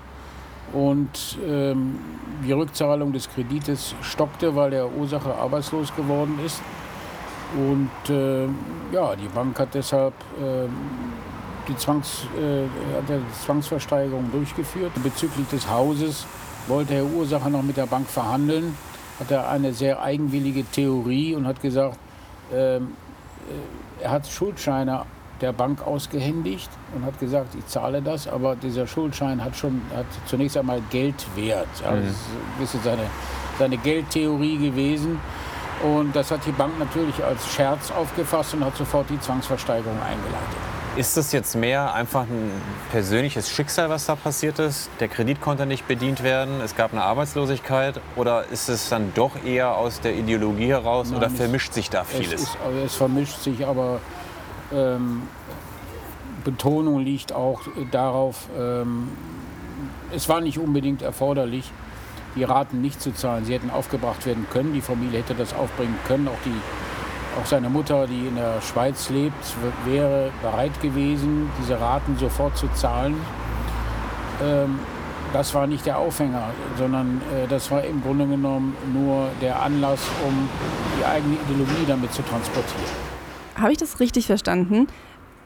Und 0.73 1.37
ähm, 1.47 1.99
die 2.45 2.51
Rückzahlung 2.51 3.13
des 3.13 3.29
Kredites 3.29 3.95
stockte, 4.01 4.55
weil 4.55 4.71
der 4.71 4.91
Ursache 4.91 5.33
arbeitslos 5.33 5.95
geworden 5.95 6.37
ist. 6.45 6.61
Und 7.55 8.13
äh, 8.13 8.45
ja, 8.93 9.15
die 9.15 9.27
Bank 9.27 9.57
hat 9.57 9.73
deshalb 9.73 10.13
äh, 10.39 10.67
die, 11.71 11.77
Zwangs, 11.77 12.27
äh, 12.37 12.65
Zwangsversteigerung 13.45 14.31
durchgeführt. 14.31 14.91
Bezüglich 15.03 15.47
des 15.47 15.69
Hauses 15.69 16.25
wollte 16.67 16.93
Herr 16.95 17.05
Ursacher 17.05 17.49
noch 17.49 17.63
mit 17.63 17.77
der 17.77 17.87
Bank 17.87 18.07
verhandeln, 18.07 18.75
hat 19.19 19.31
er 19.31 19.49
eine 19.49 19.73
sehr 19.73 20.01
eigenwillige 20.01 20.63
Theorie 20.65 21.35
und 21.35 21.47
hat 21.47 21.61
gesagt, 21.61 21.97
ähm, 22.53 22.95
äh, 23.99 24.03
er 24.03 24.11
hat 24.11 24.27
Schuldscheine 24.27 25.03
der 25.41 25.53
Bank 25.53 25.85
ausgehändigt 25.85 26.69
und 26.95 27.03
hat 27.05 27.19
gesagt, 27.19 27.55
ich 27.55 27.65
zahle 27.65 28.01
das, 28.01 28.27
aber 28.27 28.55
dieser 28.55 28.85
Schuldschein 28.85 29.43
hat 29.43 29.55
schon 29.55 29.81
hat 29.95 30.05
zunächst 30.27 30.55
einmal 30.55 30.81
Geldwert. 30.91 31.67
Ja, 31.83 31.95
das 31.95 32.05
ist 32.05 32.19
ein 32.29 32.61
bisschen 32.61 32.81
seine, 32.83 33.03
seine 33.57 33.77
Geldtheorie 33.77 34.57
gewesen. 34.57 35.19
Und 35.83 36.15
das 36.15 36.29
hat 36.29 36.45
die 36.45 36.51
Bank 36.51 36.77
natürlich 36.77 37.23
als 37.23 37.51
Scherz 37.51 37.89
aufgefasst 37.91 38.53
und 38.53 38.63
hat 38.63 38.77
sofort 38.77 39.09
die 39.09 39.19
Zwangsversteigerung 39.19 39.99
eingeleitet. 39.99 40.70
Ist 40.97 41.15
das 41.15 41.31
jetzt 41.31 41.55
mehr 41.55 41.93
einfach 41.93 42.23
ein 42.23 42.51
persönliches 42.91 43.49
Schicksal, 43.49 43.89
was 43.89 44.07
da 44.07 44.15
passiert 44.15 44.59
ist? 44.59 44.89
Der 44.99 45.07
Kredit 45.07 45.39
konnte 45.39 45.65
nicht 45.65 45.87
bedient 45.87 46.21
werden, 46.21 46.59
es 46.59 46.75
gab 46.75 46.91
eine 46.91 47.01
Arbeitslosigkeit 47.01 48.01
oder 48.17 48.45
ist 48.47 48.67
es 48.67 48.89
dann 48.89 49.13
doch 49.15 49.41
eher 49.45 49.77
aus 49.77 50.01
der 50.01 50.13
Ideologie 50.15 50.67
heraus 50.67 51.09
Nein, 51.09 51.17
oder 51.17 51.29
vermischt 51.29 51.71
sich 51.71 51.89
da 51.89 52.03
vieles? 52.03 52.33
Es, 52.33 52.41
ist, 52.41 52.57
also 52.65 52.79
es 52.79 52.95
vermischt 52.95 53.39
sich, 53.39 53.65
aber 53.65 54.01
ähm, 54.73 55.21
Betonung 56.43 56.99
liegt 56.99 57.31
auch 57.31 57.61
darauf, 57.91 58.47
ähm, 58.59 59.07
es 60.13 60.27
war 60.27 60.41
nicht 60.41 60.59
unbedingt 60.59 61.01
erforderlich, 61.01 61.71
die 62.35 62.43
Raten 62.43 62.81
nicht 62.81 63.01
zu 63.01 63.13
zahlen. 63.13 63.45
Sie 63.45 63.53
hätten 63.53 63.69
aufgebracht 63.69 64.25
werden 64.25 64.45
können, 64.51 64.73
die 64.73 64.81
Familie 64.81 65.19
hätte 65.19 65.35
das 65.35 65.53
aufbringen 65.53 65.97
können, 66.05 66.27
auch 66.27 66.41
die 66.45 66.53
auch 67.39 67.45
seine 67.45 67.69
Mutter, 67.69 68.07
die 68.07 68.27
in 68.27 68.35
der 68.35 68.61
Schweiz 68.61 69.09
lebt, 69.09 69.55
wäre 69.85 70.31
bereit 70.41 70.81
gewesen, 70.81 71.49
diese 71.61 71.79
Raten 71.79 72.17
sofort 72.17 72.57
zu 72.57 72.67
zahlen. 72.73 73.15
Ähm, 74.43 74.79
das 75.33 75.53
war 75.53 75.65
nicht 75.65 75.85
der 75.85 75.97
Aufhänger, 75.97 76.49
sondern 76.77 77.21
äh, 77.33 77.47
das 77.47 77.71
war 77.71 77.83
im 77.83 78.01
Grunde 78.01 78.27
genommen 78.27 78.75
nur 78.93 79.29
der 79.41 79.61
Anlass, 79.61 80.01
um 80.27 80.49
die 80.99 81.05
eigene 81.05 81.35
Ideologie 81.35 81.85
damit 81.87 82.11
zu 82.13 82.21
transportieren. 82.21 82.83
Habe 83.55 83.71
ich 83.71 83.77
das 83.77 83.99
richtig 83.99 84.25
verstanden? 84.25 84.87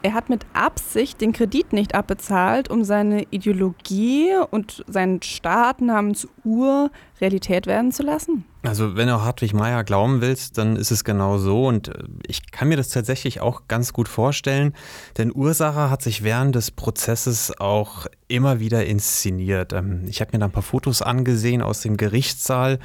Er 0.01 0.13
hat 0.13 0.29
mit 0.29 0.45
Absicht 0.53 1.21
den 1.21 1.33
Kredit 1.33 1.73
nicht 1.73 1.95
abbezahlt, 1.95 2.69
um 2.69 2.83
seine 2.83 3.23
Ideologie 3.31 4.33
und 4.51 4.83
seinen 4.87 5.21
Staat 5.23 5.81
namens 5.81 6.27
Ur 6.43 6.91
Realität 7.19 7.65
werden 7.65 7.91
zu 7.91 8.03
lassen? 8.03 8.45
Also 8.67 8.95
wenn 8.95 9.08
du 9.08 9.21
Hartwig 9.21 9.54
Meyer 9.54 9.84
glauben 9.84 10.21
willst, 10.21 10.58
dann 10.58 10.75
ist 10.75 10.91
es 10.91 11.04
genau 11.04 11.38
so. 11.38 11.67
Und 11.67 11.89
äh, 11.89 12.04
ich 12.28 12.51
kann 12.51 12.67
mir 12.67 12.78
das 12.78 12.89
tatsächlich 12.89 13.41
auch 13.41 13.67
ganz 13.67 13.93
gut 13.93 14.08
vorstellen, 14.08 14.73
denn 15.17 15.32
Ursache 15.34 15.89
hat 15.89 16.01
sich 16.01 16.23
während 16.23 16.56
des 16.56 16.71
Prozesses 16.71 17.58
auch 17.60 18.08
immer 18.28 18.60
wieder 18.60 18.86
inszeniert. 18.86 19.73
Ähm, 19.73 20.06
ich 20.08 20.21
habe 20.21 20.32
mir 20.34 20.39
da 20.39 20.45
ein 20.45 20.51
paar 20.51 20.63
Fotos 20.63 21.01
angesehen 21.01 21.62
aus 21.62 21.82
dem 21.82 21.97
Gerichtssaal. 21.97 22.80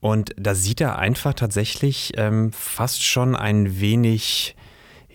Und 0.00 0.32
da 0.36 0.54
sieht 0.54 0.80
er 0.80 0.98
einfach 0.98 1.34
tatsächlich 1.34 2.12
ähm, 2.16 2.52
fast 2.52 3.02
schon 3.02 3.34
ein 3.34 3.80
wenig 3.80 4.54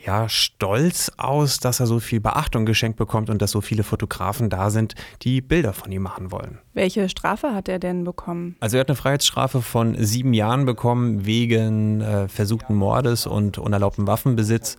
ja, 0.05 0.27
stolz 0.27 1.11
aus, 1.17 1.59
dass 1.59 1.79
er 1.79 1.87
so 1.87 1.99
viel 1.99 2.19
Beachtung 2.19 2.65
geschenkt 2.65 2.97
bekommt 2.97 3.29
und 3.29 3.41
dass 3.41 3.51
so 3.51 3.61
viele 3.61 3.83
Fotografen 3.83 4.49
da 4.49 4.69
sind, 4.69 4.95
die 5.21 5.41
Bilder 5.41 5.73
von 5.73 5.91
ihm 5.91 6.01
machen 6.01 6.31
wollen. 6.31 6.59
Welche 6.73 7.07
Strafe 7.09 7.53
hat 7.53 7.69
er 7.69 7.79
denn 7.79 8.03
bekommen? 8.03 8.55
Also 8.59 8.77
er 8.77 8.81
hat 8.81 8.89
eine 8.89 8.95
Freiheitsstrafe 8.95 9.61
von 9.61 9.95
sieben 10.03 10.33
Jahren 10.33 10.65
bekommen 10.65 11.25
wegen 11.25 12.01
äh, 12.01 12.27
versuchten 12.27 12.75
Mordes 12.75 13.25
und 13.25 13.57
unerlaubten 13.57 14.07
Waffenbesitz. 14.07 14.77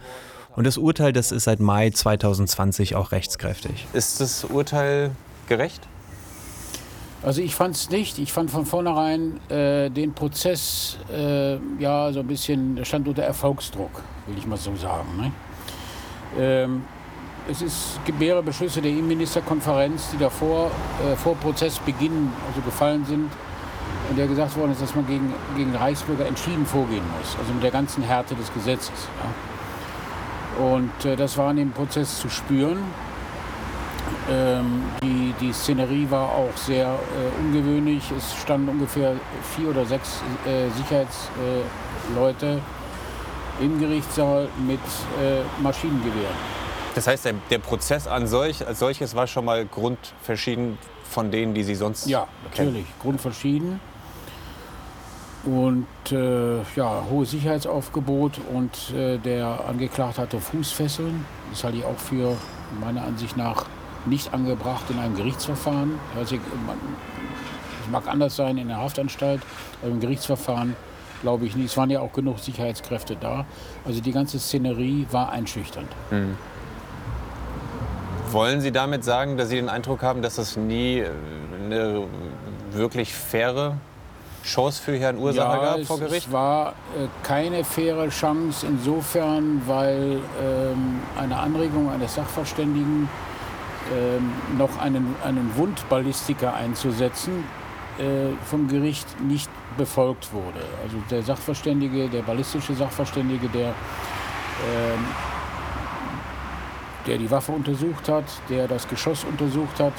Und 0.56 0.64
das 0.64 0.78
Urteil, 0.78 1.12
das 1.12 1.32
ist 1.32 1.44
seit 1.44 1.58
Mai 1.58 1.90
2020 1.90 2.94
auch 2.94 3.10
rechtskräftig. 3.12 3.87
Ist 3.92 4.20
das 4.20 4.44
Urteil 4.44 5.10
gerecht? 5.48 5.80
Also 7.24 7.40
ich 7.40 7.54
fand 7.54 7.74
es 7.74 7.90
nicht. 7.90 8.18
Ich 8.18 8.32
fand 8.32 8.50
von 8.50 8.66
vornherein 8.66 9.40
äh, 9.50 9.88
den 9.90 10.12
Prozess 10.12 10.98
äh, 11.10 11.56
ja 11.78 12.12
so 12.12 12.20
ein 12.20 12.26
bisschen, 12.26 12.84
stand 12.84 13.08
unter 13.08 13.22
Erfolgsdruck, 13.22 14.02
will 14.26 14.37
ich 14.37 14.46
mal 14.46 14.58
so 14.58 14.76
sagen. 14.76 15.08
Ne? 15.16 15.32
Ähm, 16.38 16.84
es 17.50 17.62
ist, 17.62 18.00
gibt 18.04 18.18
mehrere 18.18 18.42
Beschlüsse 18.42 18.82
der 18.82 18.90
Innenministerkonferenz, 18.90 20.10
die 20.12 20.18
davor 20.18 20.70
äh, 21.02 21.16
vor 21.16 21.34
Prozessbeginn 21.37 22.30
also 22.46 22.60
gefallen 22.60 23.04
sind, 23.06 23.30
und 24.10 24.18
der 24.18 24.26
gesagt 24.26 24.56
worden 24.56 24.72
ist, 24.72 24.82
dass 24.82 24.94
man 24.94 25.06
gegen, 25.06 25.32
gegen 25.56 25.74
Reichsbürger 25.74 26.26
entschieden 26.26 26.66
vorgehen 26.66 27.04
muss, 27.18 27.37
also 27.38 27.52
mit 27.54 27.62
der 27.62 27.70
ganzen 27.70 28.02
Härte 28.02 28.34
des 28.34 28.52
Gesetzes. 28.52 29.08
Ja? 29.22 30.64
Und 30.64 31.04
äh, 31.04 31.16
das 31.16 31.38
war 31.38 31.50
in 31.50 31.56
dem 31.56 31.70
Prozess 31.72 32.18
zu 32.20 32.28
spüren. 32.28 32.78
Ähm, 34.30 34.82
die, 35.02 35.34
die 35.40 35.52
Szenerie 35.52 36.06
war 36.10 36.28
auch 36.30 36.56
sehr 36.56 36.86
äh, 36.86 37.40
ungewöhnlich. 37.42 38.02
Es 38.16 38.34
standen 38.42 38.68
ungefähr 38.68 39.14
vier 39.56 39.68
oder 39.70 39.84
sechs 39.84 40.22
äh, 40.46 40.68
Sicherheitsleute 40.70 42.60
im 43.60 43.78
Gerichtssaal 43.78 44.48
mit 44.66 44.80
äh, 45.22 45.42
Maschinengewehren. 45.62 46.34
Das 46.94 47.06
heißt, 47.06 47.24
der, 47.24 47.34
der 47.50 47.58
Prozess 47.58 48.06
an 48.06 48.26
solch, 48.26 48.66
als 48.66 48.78
solches 48.78 49.14
war 49.14 49.26
schon 49.26 49.44
mal 49.44 49.64
grundverschieden 49.66 50.78
von 51.08 51.30
denen, 51.30 51.54
die 51.54 51.62
Sie 51.62 51.74
sonst 51.74 52.06
Ja, 52.06 52.26
kennen. 52.52 52.68
natürlich, 52.68 52.86
grundverschieden. 53.02 53.80
Und 55.44 55.86
äh, 56.10 56.62
ja, 56.74 57.02
hohes 57.10 57.32
Sicherheitsaufgebot 57.32 58.40
und 58.52 58.94
äh, 58.96 59.18
der 59.18 59.60
Angeklagte 59.68 60.22
hatte 60.22 60.40
Fußfesseln. 60.40 61.24
Das 61.50 61.64
halte 61.64 61.78
ich 61.78 61.84
auch 61.84 61.98
für 61.98 62.34
meiner 62.80 63.04
Ansicht 63.04 63.36
nach 63.36 63.66
nicht 64.06 64.32
angebracht 64.32 64.84
in 64.90 64.98
einem 64.98 65.16
Gerichtsverfahren. 65.16 65.98
Also, 66.16 66.36
es 66.36 67.90
mag 67.90 68.06
anders 68.08 68.36
sein 68.36 68.58
in 68.58 68.68
der 68.68 68.78
Haftanstalt, 68.78 69.42
aber 69.82 69.90
im 69.90 70.00
Gerichtsverfahren 70.00 70.76
glaube 71.24 71.46
ich 71.46 71.56
nicht. 71.56 71.66
Es 71.70 71.76
waren 71.76 71.90
ja 71.90 72.00
auch 72.00 72.12
genug 72.12 72.38
Sicherheitskräfte 72.38 73.16
da. 73.16 73.46
Also 73.84 74.00
die 74.00 74.12
ganze 74.12 74.38
Szenerie 74.38 75.06
war 75.10 75.32
einschüchternd. 75.32 75.88
Mhm. 76.10 76.36
Wollen 78.30 78.60
Sie 78.60 78.72
damit 78.72 79.04
sagen, 79.04 79.36
dass 79.36 79.48
Sie 79.48 79.56
den 79.56 79.68
Eindruck 79.68 80.02
haben, 80.02 80.20
dass 80.20 80.36
das 80.36 80.56
nie 80.56 80.98
äh, 80.98 81.10
eine 81.64 82.04
wirklich 82.72 83.14
faire 83.14 83.76
Chance 84.44 84.82
für 84.82 84.98
Herrn 84.98 85.16
Ursacher 85.18 85.62
ja, 85.62 85.76
gab 85.76 85.86
vor 85.86 85.98
Gericht? 85.98 86.26
Es 86.26 86.32
war 86.32 86.70
äh, 86.70 87.06
keine 87.22 87.64
faire 87.64 88.08
Chance 88.10 88.66
insofern, 88.66 89.62
weil 89.66 90.18
ähm, 90.42 91.00
eine 91.18 91.38
Anregung 91.38 91.90
eines 91.90 92.14
Sachverständigen 92.14 93.08
ähm, 93.92 94.32
noch 94.56 94.78
einen, 94.78 95.14
einen 95.24 95.56
Wundballistiker 95.56 96.54
einzusetzen, 96.54 97.44
äh, 97.98 98.32
vom 98.46 98.68
Gericht 98.68 99.20
nicht 99.20 99.50
befolgt 99.76 100.32
wurde. 100.32 100.60
Also 100.82 100.96
der 101.10 101.22
Sachverständige, 101.22 102.08
der 102.08 102.22
ballistische 102.22 102.74
Sachverständige, 102.74 103.48
der, 103.48 103.68
ähm, 103.68 105.04
der 107.06 107.18
die 107.18 107.30
Waffe 107.30 107.52
untersucht 107.52 108.08
hat, 108.08 108.24
der 108.48 108.68
das 108.68 108.88
Geschoss 108.88 109.24
untersucht 109.24 109.78
hat 109.80 109.94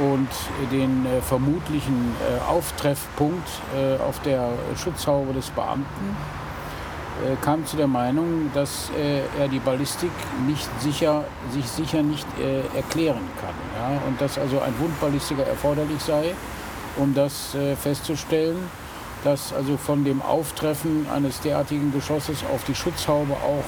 und 0.00 0.28
den 0.72 1.06
äh, 1.06 1.20
vermutlichen 1.20 2.14
äh, 2.20 2.50
Auftreffpunkt 2.50 3.48
äh, 3.76 4.02
auf 4.02 4.20
der 4.22 4.50
Schutzhaube 4.76 5.32
des 5.32 5.50
Beamten 5.50 5.84
äh, 5.84 6.43
kam 7.42 7.64
zu 7.64 7.76
der 7.76 7.86
Meinung, 7.86 8.50
dass 8.54 8.90
äh, 8.90 9.20
er 9.40 9.48
die 9.48 9.60
Ballistik 9.60 10.10
nicht 10.46 10.68
sicher, 10.80 11.24
sich 11.50 11.66
sicher 11.66 12.02
nicht 12.02 12.26
äh, 12.38 12.76
erklären 12.76 13.22
kann. 13.40 13.54
Ja? 13.78 14.02
Und 14.06 14.20
dass 14.20 14.38
also 14.38 14.60
ein 14.60 14.74
Wundballistiker 14.78 15.46
erforderlich 15.46 16.00
sei, 16.00 16.34
um 16.96 17.14
das 17.14 17.54
äh, 17.54 17.76
festzustellen, 17.76 18.56
dass 19.22 19.52
also 19.52 19.76
von 19.76 20.04
dem 20.04 20.22
Auftreffen 20.22 21.06
eines 21.14 21.40
derartigen 21.40 21.92
Geschosses 21.92 22.44
auf 22.52 22.64
die 22.64 22.74
Schutzhaube 22.74 23.32
auch 23.34 23.64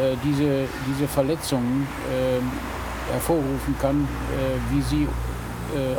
äh, 0.00 0.16
diese, 0.22 0.68
diese 0.86 1.08
Verletzungen 1.08 1.88
äh, 2.10 3.12
hervorrufen 3.12 3.76
kann, 3.80 4.08
wie 4.72 4.82
sie 4.82 5.06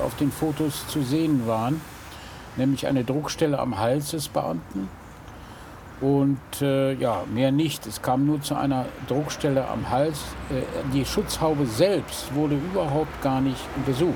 auf 0.03 0.15
den 0.15 0.29
Fotos 0.29 0.87
zu 0.87 1.03
sehen 1.03 1.47
waren, 1.47 1.79
nämlich 2.57 2.85
eine 2.85 3.05
Druckstelle 3.05 3.57
am 3.57 3.79
Hals 3.79 4.11
des 4.11 4.27
Beamten 4.27 4.89
und 6.01 6.37
äh, 6.61 6.93
ja, 6.93 7.23
mehr 7.33 7.51
nicht. 7.51 7.85
Es 7.87 8.01
kam 8.01 8.25
nur 8.25 8.41
zu 8.41 8.55
einer 8.55 8.85
Druckstelle 9.07 9.67
am 9.67 9.89
Hals. 9.89 10.19
Äh, 10.49 10.61
die 10.93 11.05
Schutzhaube 11.05 11.65
selbst 11.65 12.33
wurde 12.35 12.55
überhaupt 12.55 13.21
gar 13.21 13.41
nicht 13.41 13.59
untersucht. 13.75 14.15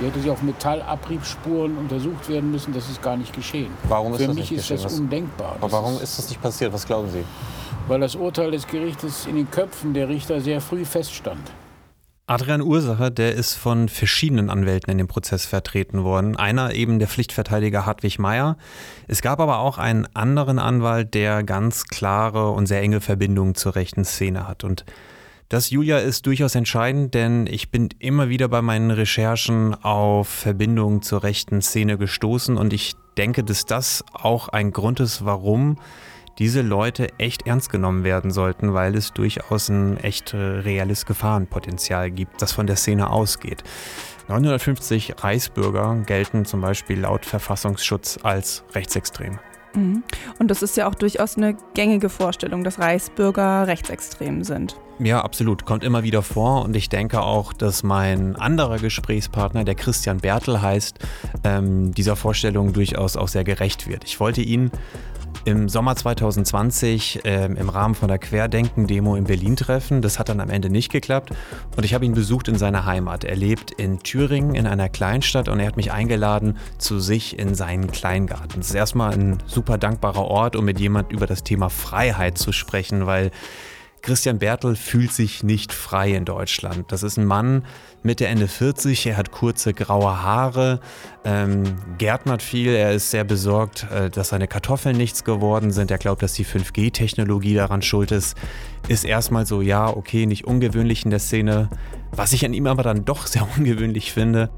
Die 0.00 0.06
hätte 0.06 0.20
sie 0.20 0.30
auf 0.30 0.42
Metallabriebspuren 0.42 1.76
untersucht 1.76 2.28
werden 2.28 2.50
müssen. 2.50 2.72
Das 2.72 2.88
ist 2.88 3.02
gar 3.02 3.16
nicht 3.16 3.32
geschehen. 3.32 3.70
Warum 3.88 4.12
ist 4.12 4.20
Für 4.20 4.26
das 4.28 4.36
mich 4.36 4.50
nicht 4.50 4.60
ist 4.60 4.68
geschehen? 4.68 4.82
das 4.82 4.98
undenkbar. 4.98 5.56
Aber 5.60 5.72
warum 5.72 6.00
ist 6.00 6.18
das 6.18 6.28
nicht 6.28 6.40
passiert? 6.40 6.72
Was 6.72 6.86
glauben 6.86 7.10
Sie? 7.10 7.24
Weil 7.88 8.00
das 8.00 8.14
Urteil 8.14 8.52
des 8.52 8.66
Gerichtes 8.66 9.26
in 9.26 9.36
den 9.36 9.50
Köpfen 9.50 9.92
der 9.92 10.08
Richter 10.08 10.40
sehr 10.40 10.60
früh 10.60 10.84
feststand. 10.84 11.40
Adrian 12.32 12.62
Ursacher, 12.62 13.10
der 13.10 13.34
ist 13.34 13.56
von 13.56 13.90
verschiedenen 13.90 14.48
Anwälten 14.48 14.90
in 14.90 14.96
dem 14.96 15.06
Prozess 15.06 15.44
vertreten 15.44 16.02
worden. 16.02 16.34
Einer 16.34 16.72
eben 16.72 16.98
der 16.98 17.06
Pflichtverteidiger 17.06 17.84
Hartwig 17.84 18.18
Meyer. 18.18 18.56
Es 19.06 19.20
gab 19.20 19.38
aber 19.38 19.58
auch 19.58 19.76
einen 19.76 20.08
anderen 20.14 20.58
Anwalt, 20.58 21.12
der 21.12 21.42
ganz 21.42 21.84
klare 21.84 22.48
und 22.52 22.64
sehr 22.64 22.80
enge 22.80 23.02
Verbindungen 23.02 23.54
zur 23.54 23.74
rechten 23.74 24.06
Szene 24.06 24.48
hat. 24.48 24.64
Und 24.64 24.86
das, 25.50 25.68
Julia, 25.68 25.98
ist 25.98 26.24
durchaus 26.24 26.54
entscheidend, 26.54 27.12
denn 27.12 27.46
ich 27.46 27.70
bin 27.70 27.90
immer 27.98 28.30
wieder 28.30 28.48
bei 28.48 28.62
meinen 28.62 28.90
Recherchen 28.90 29.74
auf 29.74 30.26
Verbindungen 30.26 31.02
zur 31.02 31.24
rechten 31.24 31.60
Szene 31.60 31.98
gestoßen 31.98 32.56
und 32.56 32.72
ich 32.72 32.94
denke, 33.18 33.44
dass 33.44 33.66
das 33.66 34.02
auch 34.14 34.48
ein 34.48 34.70
Grund 34.70 35.00
ist, 35.00 35.26
warum 35.26 35.76
diese 36.38 36.62
Leute 36.62 37.08
echt 37.18 37.46
ernst 37.46 37.70
genommen 37.70 38.04
werden 38.04 38.30
sollten, 38.30 38.74
weil 38.74 38.94
es 38.94 39.12
durchaus 39.12 39.68
ein 39.68 39.96
echt 39.98 40.34
äh, 40.34 40.36
reelles 40.36 41.06
Gefahrenpotenzial 41.06 42.10
gibt, 42.10 42.40
das 42.42 42.52
von 42.52 42.66
der 42.66 42.76
Szene 42.76 43.10
ausgeht. 43.10 43.62
950 44.28 45.16
Reichsbürger 45.18 46.02
gelten 46.06 46.44
zum 46.44 46.60
Beispiel 46.60 47.00
laut 47.00 47.26
Verfassungsschutz 47.26 48.18
als 48.22 48.64
rechtsextrem. 48.74 49.38
Mhm. 49.74 50.02
Und 50.38 50.50
das 50.50 50.62
ist 50.62 50.76
ja 50.76 50.88
auch 50.88 50.94
durchaus 50.94 51.36
eine 51.36 51.56
gängige 51.74 52.08
Vorstellung, 52.08 52.64
dass 52.64 52.78
Reichsbürger 52.78 53.66
rechtsextrem 53.66 54.44
sind. 54.44 54.76
Ja, 54.98 55.22
absolut. 55.22 55.64
Kommt 55.64 55.84
immer 55.84 56.02
wieder 56.02 56.22
vor. 56.22 56.62
Und 56.64 56.76
ich 56.76 56.88
denke 56.88 57.22
auch, 57.22 57.52
dass 57.52 57.82
mein 57.82 58.36
anderer 58.36 58.78
Gesprächspartner, 58.78 59.64
der 59.64 59.74
Christian 59.74 60.18
Bertel 60.18 60.60
heißt, 60.60 60.98
ähm, 61.44 61.92
dieser 61.92 62.16
Vorstellung 62.16 62.72
durchaus 62.72 63.16
auch 63.16 63.28
sehr 63.28 63.44
gerecht 63.44 63.88
wird. 63.88 64.04
Ich 64.04 64.20
wollte 64.20 64.42
ihn 64.42 64.70
im 65.44 65.68
Sommer 65.68 65.96
2020 65.96 67.20
ähm, 67.24 67.56
im 67.56 67.68
Rahmen 67.68 67.94
von 67.94 68.08
der 68.08 68.18
Querdenken-Demo 68.18 69.16
in 69.16 69.24
Berlin 69.24 69.56
treffen. 69.56 70.02
Das 70.02 70.18
hat 70.18 70.28
dann 70.28 70.40
am 70.40 70.50
Ende 70.50 70.70
nicht 70.70 70.90
geklappt. 70.90 71.30
Und 71.76 71.84
ich 71.84 71.94
habe 71.94 72.04
ihn 72.04 72.14
besucht 72.14 72.48
in 72.48 72.56
seiner 72.56 72.84
Heimat. 72.84 73.24
Er 73.24 73.36
lebt 73.36 73.70
in 73.72 74.00
Thüringen, 74.00 74.54
in 74.54 74.66
einer 74.66 74.88
Kleinstadt, 74.88 75.48
und 75.48 75.60
er 75.60 75.66
hat 75.66 75.76
mich 75.76 75.92
eingeladen 75.92 76.56
zu 76.78 77.00
sich 77.00 77.38
in 77.38 77.54
seinen 77.54 77.90
Kleingarten. 77.90 78.60
Das 78.60 78.68
ist 78.68 78.74
erstmal 78.74 79.12
ein 79.12 79.38
super 79.46 79.78
dankbarer 79.78 80.24
Ort, 80.24 80.56
um 80.56 80.64
mit 80.64 80.78
jemand 80.80 81.12
über 81.12 81.26
das 81.26 81.42
Thema 81.42 81.70
Freiheit 81.70 82.38
zu 82.38 82.52
sprechen, 82.52 83.06
weil 83.06 83.30
Christian 84.02 84.38
Bertel 84.38 84.74
fühlt 84.74 85.12
sich 85.12 85.44
nicht 85.44 85.72
frei 85.72 86.12
in 86.12 86.24
Deutschland. 86.24 86.90
Das 86.90 87.04
ist 87.04 87.16
ein 87.16 87.24
Mann 87.24 87.64
Mitte, 88.02 88.26
Ende 88.26 88.48
40, 88.48 89.06
er 89.06 89.16
hat 89.16 89.30
kurze 89.30 89.72
graue 89.72 90.22
Haare, 90.22 90.80
ähm, 91.24 91.62
gärtnert 91.98 92.42
viel, 92.42 92.72
er 92.72 92.90
ist 92.92 93.12
sehr 93.12 93.22
besorgt, 93.22 93.86
äh, 93.92 94.10
dass 94.10 94.30
seine 94.30 94.48
Kartoffeln 94.48 94.96
nichts 94.96 95.22
geworden 95.22 95.70
sind. 95.70 95.92
Er 95.92 95.98
glaubt, 95.98 96.20
dass 96.20 96.32
die 96.32 96.44
5G-Technologie 96.44 97.54
daran 97.54 97.80
schuld 97.80 98.10
ist. 98.10 98.36
Ist 98.88 99.04
erstmal 99.04 99.46
so, 99.46 99.62
ja, 99.62 99.88
okay, 99.88 100.26
nicht 100.26 100.46
ungewöhnlich 100.46 101.04
in 101.04 101.10
der 101.10 101.20
Szene. 101.20 101.70
Was 102.10 102.32
ich 102.32 102.44
an 102.44 102.54
ihm 102.54 102.66
aber 102.66 102.82
dann 102.82 103.04
doch 103.04 103.26
sehr 103.28 103.46
ungewöhnlich 103.56 104.12
finde, 104.12 104.50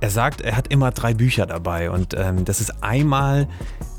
er 0.00 0.10
sagt, 0.10 0.42
er 0.42 0.54
hat 0.54 0.68
immer 0.68 0.90
drei 0.90 1.14
Bücher 1.14 1.46
dabei 1.46 1.90
und 1.90 2.12
ähm, 2.14 2.44
das 2.44 2.60
ist 2.60 2.82
einmal 2.82 3.48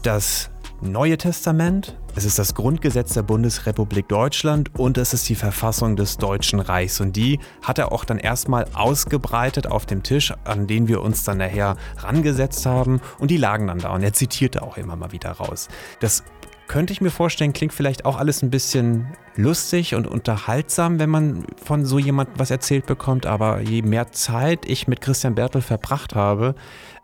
das 0.03 0.51
Neue 0.81 1.17
Testament, 1.17 1.97
es 2.15 2.25
ist 2.25 2.37
das 2.37 2.53
Grundgesetz 2.53 3.13
der 3.13 3.23
Bundesrepublik 3.23 4.07
Deutschland 4.07 4.69
und 4.77 4.99
es 4.99 5.13
ist 5.13 5.27
die 5.29 5.35
Verfassung 5.35 5.95
des 5.95 6.17
Deutschen 6.17 6.59
Reichs. 6.59 7.01
Und 7.01 7.15
die 7.15 7.39
hat 7.63 7.79
er 7.79 7.91
auch 7.91 8.05
dann 8.05 8.19
erstmal 8.19 8.65
ausgebreitet 8.73 9.65
auf 9.65 9.87
dem 9.87 10.03
Tisch, 10.03 10.31
an 10.43 10.67
den 10.67 10.87
wir 10.87 11.01
uns 11.01 11.23
dann 11.23 11.39
nachher 11.39 11.75
rangesetzt 11.97 12.67
haben. 12.67 13.01
Und 13.17 13.31
die 13.31 13.37
lagen 13.37 13.65
dann 13.65 13.79
da. 13.79 13.95
Und 13.95 14.03
er 14.03 14.13
zitierte 14.13 14.61
auch 14.61 14.77
immer 14.77 14.95
mal 14.95 15.11
wieder 15.11 15.31
raus. 15.31 15.69
Das 16.01 16.23
könnte 16.67 16.93
ich 16.93 17.01
mir 17.01 17.09
vorstellen, 17.09 17.51
klingt 17.51 17.73
vielleicht 17.73 18.05
auch 18.05 18.17
alles 18.17 18.43
ein 18.43 18.51
bisschen 18.51 19.07
lustig 19.35 19.95
und 19.95 20.07
unterhaltsam, 20.07 20.99
wenn 20.99 21.09
man 21.09 21.45
von 21.63 21.85
so 21.85 21.99
jemandem 21.99 22.35
was 22.37 22.51
erzählt 22.51 22.85
bekommt. 22.85 23.25
Aber 23.25 23.61
je 23.61 23.81
mehr 23.81 24.11
Zeit 24.11 24.65
ich 24.65 24.87
mit 24.87 25.01
Christian 25.01 25.35
Bertel 25.35 25.61
verbracht 25.61 26.15
habe, 26.15 26.55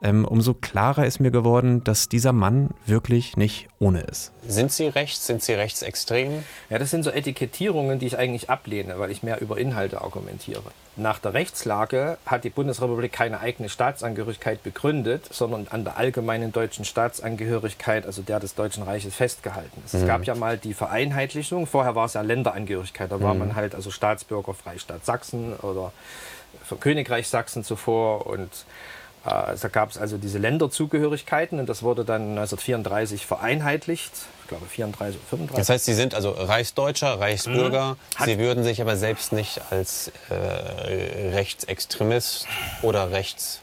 ähm, 0.01 0.23
umso 0.25 0.53
klarer 0.53 1.05
ist 1.05 1.19
mir 1.19 1.31
geworden, 1.31 1.83
dass 1.83 2.07
dieser 2.07 2.31
Mann 2.31 2.69
wirklich 2.85 3.35
nicht 3.35 3.67
ohne 3.79 4.01
ist. 4.01 4.31
Sind 4.47 4.71
Sie 4.71 4.87
rechts? 4.87 5.27
Sind 5.27 5.43
Sie 5.43 5.53
rechtsextrem? 5.53 6.43
Ja, 6.69 6.79
das 6.79 6.89
sind 6.89 7.03
so 7.03 7.11
Etikettierungen, 7.11 7.99
die 7.99 8.07
ich 8.07 8.17
eigentlich 8.17 8.49
ablehne, 8.49 8.97
weil 8.97 9.11
ich 9.11 9.23
mehr 9.23 9.41
über 9.41 9.57
Inhalte 9.57 10.01
argumentiere. 10.01 10.63
Nach 10.95 11.19
der 11.19 11.33
Rechtslage 11.33 12.17
hat 12.25 12.43
die 12.43 12.49
Bundesrepublik 12.49 13.11
keine 13.11 13.39
eigene 13.39 13.69
Staatsangehörigkeit 13.69 14.63
begründet, 14.63 15.27
sondern 15.31 15.67
an 15.69 15.83
der 15.83 15.97
allgemeinen 15.97 16.51
deutschen 16.51 16.83
Staatsangehörigkeit, 16.83 18.05
also 18.05 18.21
der 18.21 18.39
des 18.39 18.55
Deutschen 18.55 18.83
Reiches, 18.83 19.15
festgehalten. 19.15 19.81
Es 19.85 19.93
mhm. 19.93 20.07
gab 20.07 20.25
ja 20.25 20.35
mal 20.35 20.57
die 20.57 20.73
Vereinheitlichung. 20.73 21.67
Vorher 21.67 21.95
war 21.95 22.05
es 22.05 22.13
ja 22.13 22.18
Länderangehörigkeit. 22.23 23.11
Da 23.11 23.21
war 23.21 23.33
mhm. 23.33 23.39
man 23.39 23.55
halt 23.55 23.75
also 23.75 23.91
Staatsbürger 23.91 24.53
Freistaat 24.53 25.05
Sachsen 25.05 25.53
oder 25.57 25.91
Königreich 26.79 27.27
Sachsen 27.27 27.63
zuvor 27.63 28.27
und 28.27 28.49
äh, 29.25 29.55
da 29.59 29.67
gab 29.67 29.91
es 29.91 29.97
also 29.97 30.17
diese 30.17 30.37
Länderzugehörigkeiten 30.37 31.59
und 31.59 31.67
das 31.67 31.83
wurde 31.83 32.05
dann 32.05 32.29
1934 32.29 33.25
vereinheitlicht. 33.25 34.11
Ich 34.43 34.47
glaube 34.47 34.65
34, 34.65 35.19
35. 35.29 35.57
Das 35.57 35.69
heißt, 35.69 35.85
Sie 35.85 35.93
sind 35.93 36.15
also 36.15 36.31
Reichsdeutscher, 36.31 37.19
Reichsbürger. 37.19 37.97
Mhm. 38.19 38.25
Sie 38.25 38.39
würden 38.39 38.63
sich 38.63 38.81
aber 38.81 38.95
selbst 38.95 39.33
nicht 39.33 39.61
als 39.71 40.11
äh, 40.29 40.33
Rechtsextremist 41.33 42.47
oder 42.81 43.11
rechts 43.11 43.61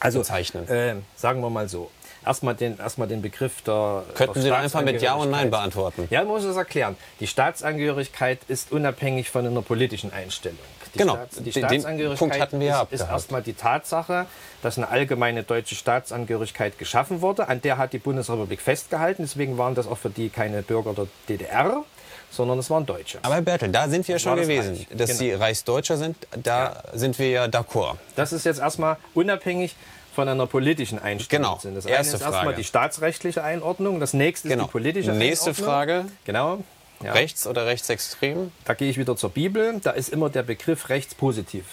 also, 0.00 0.20
bezeichnen. 0.20 0.68
Äh, 0.68 0.96
sagen 1.16 1.40
wir 1.40 1.50
mal 1.50 1.68
so 1.68 1.90
erstmal 2.26 2.54
den, 2.54 2.78
erstmal 2.78 3.08
den 3.08 3.22
Begriff 3.22 3.62
der. 3.62 4.04
Könnten 4.14 4.34
der 4.34 4.42
Sie 4.42 4.52
einfach 4.52 4.82
mit 4.82 5.00
Ja 5.00 5.14
und 5.14 5.30
Nein 5.30 5.50
beantworten? 5.50 6.06
Ja, 6.10 6.24
muss 6.24 6.42
ich 6.42 6.48
das 6.48 6.56
erklären. 6.56 6.96
Die 7.20 7.26
Staatsangehörigkeit 7.26 8.40
ist 8.48 8.72
unabhängig 8.72 9.30
von 9.30 9.46
einer 9.46 9.62
politischen 9.62 10.12
Einstellung. 10.12 10.58
Die 10.94 10.98
genau, 10.98 11.14
Staats, 11.14 11.36
die 11.42 11.52
Staatsangehörigkeit 11.52 12.18
Punkt 12.18 12.40
hatten 12.40 12.60
wir 12.60 12.86
ist, 12.90 13.02
ist 13.02 13.08
erstmal 13.08 13.42
die 13.42 13.52
Tatsache, 13.52 14.26
dass 14.62 14.78
eine 14.78 14.88
allgemeine 14.88 15.42
deutsche 15.42 15.74
Staatsangehörigkeit 15.74 16.78
geschaffen 16.78 17.20
wurde. 17.20 17.48
An 17.48 17.60
der 17.60 17.78
hat 17.78 17.92
die 17.92 17.98
Bundesrepublik 17.98 18.60
festgehalten. 18.60 19.22
Deswegen 19.22 19.58
waren 19.58 19.74
das 19.74 19.86
auch 19.86 19.98
für 19.98 20.10
die 20.10 20.30
keine 20.30 20.62
Bürger 20.62 20.94
der 20.94 21.06
DDR, 21.28 21.84
sondern 22.30 22.58
es 22.58 22.70
waren 22.70 22.86
Deutsche. 22.86 23.18
Aber 23.22 23.34
Herr 23.34 23.42
Bertel, 23.42 23.68
da 23.70 23.88
sind 23.88 24.08
wir 24.08 24.14
ja 24.14 24.18
schon 24.18 24.36
gewesen. 24.36 24.76
Reich. 24.76 24.88
Dass 24.90 25.10
genau. 25.10 25.18
Sie 25.18 25.32
Reichsdeutscher 25.32 25.96
sind, 25.96 26.16
da 26.42 26.64
ja. 26.64 26.98
sind 26.98 27.18
wir 27.18 27.28
ja 27.28 27.44
d'accord. 27.44 27.96
Das 28.14 28.32
ist 28.32 28.46
jetzt 28.46 28.60
erstmal 28.60 28.96
unabhängig 29.14 29.76
von 30.16 30.28
einer 30.28 30.46
politischen 30.46 30.98
Einstellung 30.98 31.44
genau. 31.44 31.58
sind. 31.58 31.74
Das 31.76 31.84
Erste 31.84 32.14
eine 32.14 32.16
ist 32.16 32.22
Frage. 32.22 32.34
erstmal 32.34 32.54
die 32.54 32.64
staatsrechtliche 32.64 33.44
Einordnung, 33.44 34.00
das 34.00 34.14
nächste 34.14 34.48
genau. 34.48 34.64
ist 34.64 34.68
die 34.68 34.72
politische 34.72 35.12
Nächste 35.12 35.50
Einordnung. 35.50 35.66
Frage. 35.66 36.04
Genau. 36.24 36.64
Ja. 37.04 37.12
Rechts 37.12 37.46
oder 37.46 37.66
rechtsextrem? 37.66 38.50
Da 38.64 38.72
gehe 38.72 38.88
ich 38.88 38.96
wieder 38.96 39.14
zur 39.16 39.28
Bibel. 39.30 39.78
Da 39.82 39.90
ist 39.90 40.08
immer 40.08 40.30
der 40.30 40.42
Begriff 40.42 40.88
rechtspositiv 40.88 41.66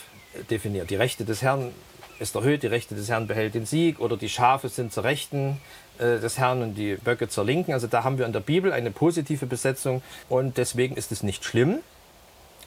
definiert. 0.50 0.90
Die 0.90 0.96
Rechte 0.96 1.24
des 1.24 1.42
Herrn 1.42 1.72
ist 2.20 2.36
erhöht, 2.36 2.64
die 2.64 2.68
Rechte 2.68 2.96
des 2.96 3.10
Herrn 3.10 3.28
behält 3.28 3.56
den 3.56 3.66
Sieg 3.66 4.02
oder 4.02 4.18
die 4.18 4.30
Schafe 4.30 4.68
sind 4.68 4.92
zur 4.92 5.06
Rechten 5.06 5.62
äh, 5.98 6.20
des 6.20 6.38
Herrn 6.38 6.62
und 6.62 6.76
die 6.76 6.96
Böcke 6.96 7.30
zur 7.30 7.46
Linken. 7.46 7.72
Also 7.72 7.88
da 7.88 8.04
haben 8.04 8.18
wir 8.18 8.26
in 8.26 8.34
der 8.34 8.42
Bibel 8.42 8.74
eine 8.74 8.92
positive 8.92 9.46
Besetzung 9.46 10.02
und 10.28 10.58
deswegen 10.58 10.98
ist 10.98 11.14
es 11.14 11.24
nicht 11.24 11.46
schlimm, 11.46 11.80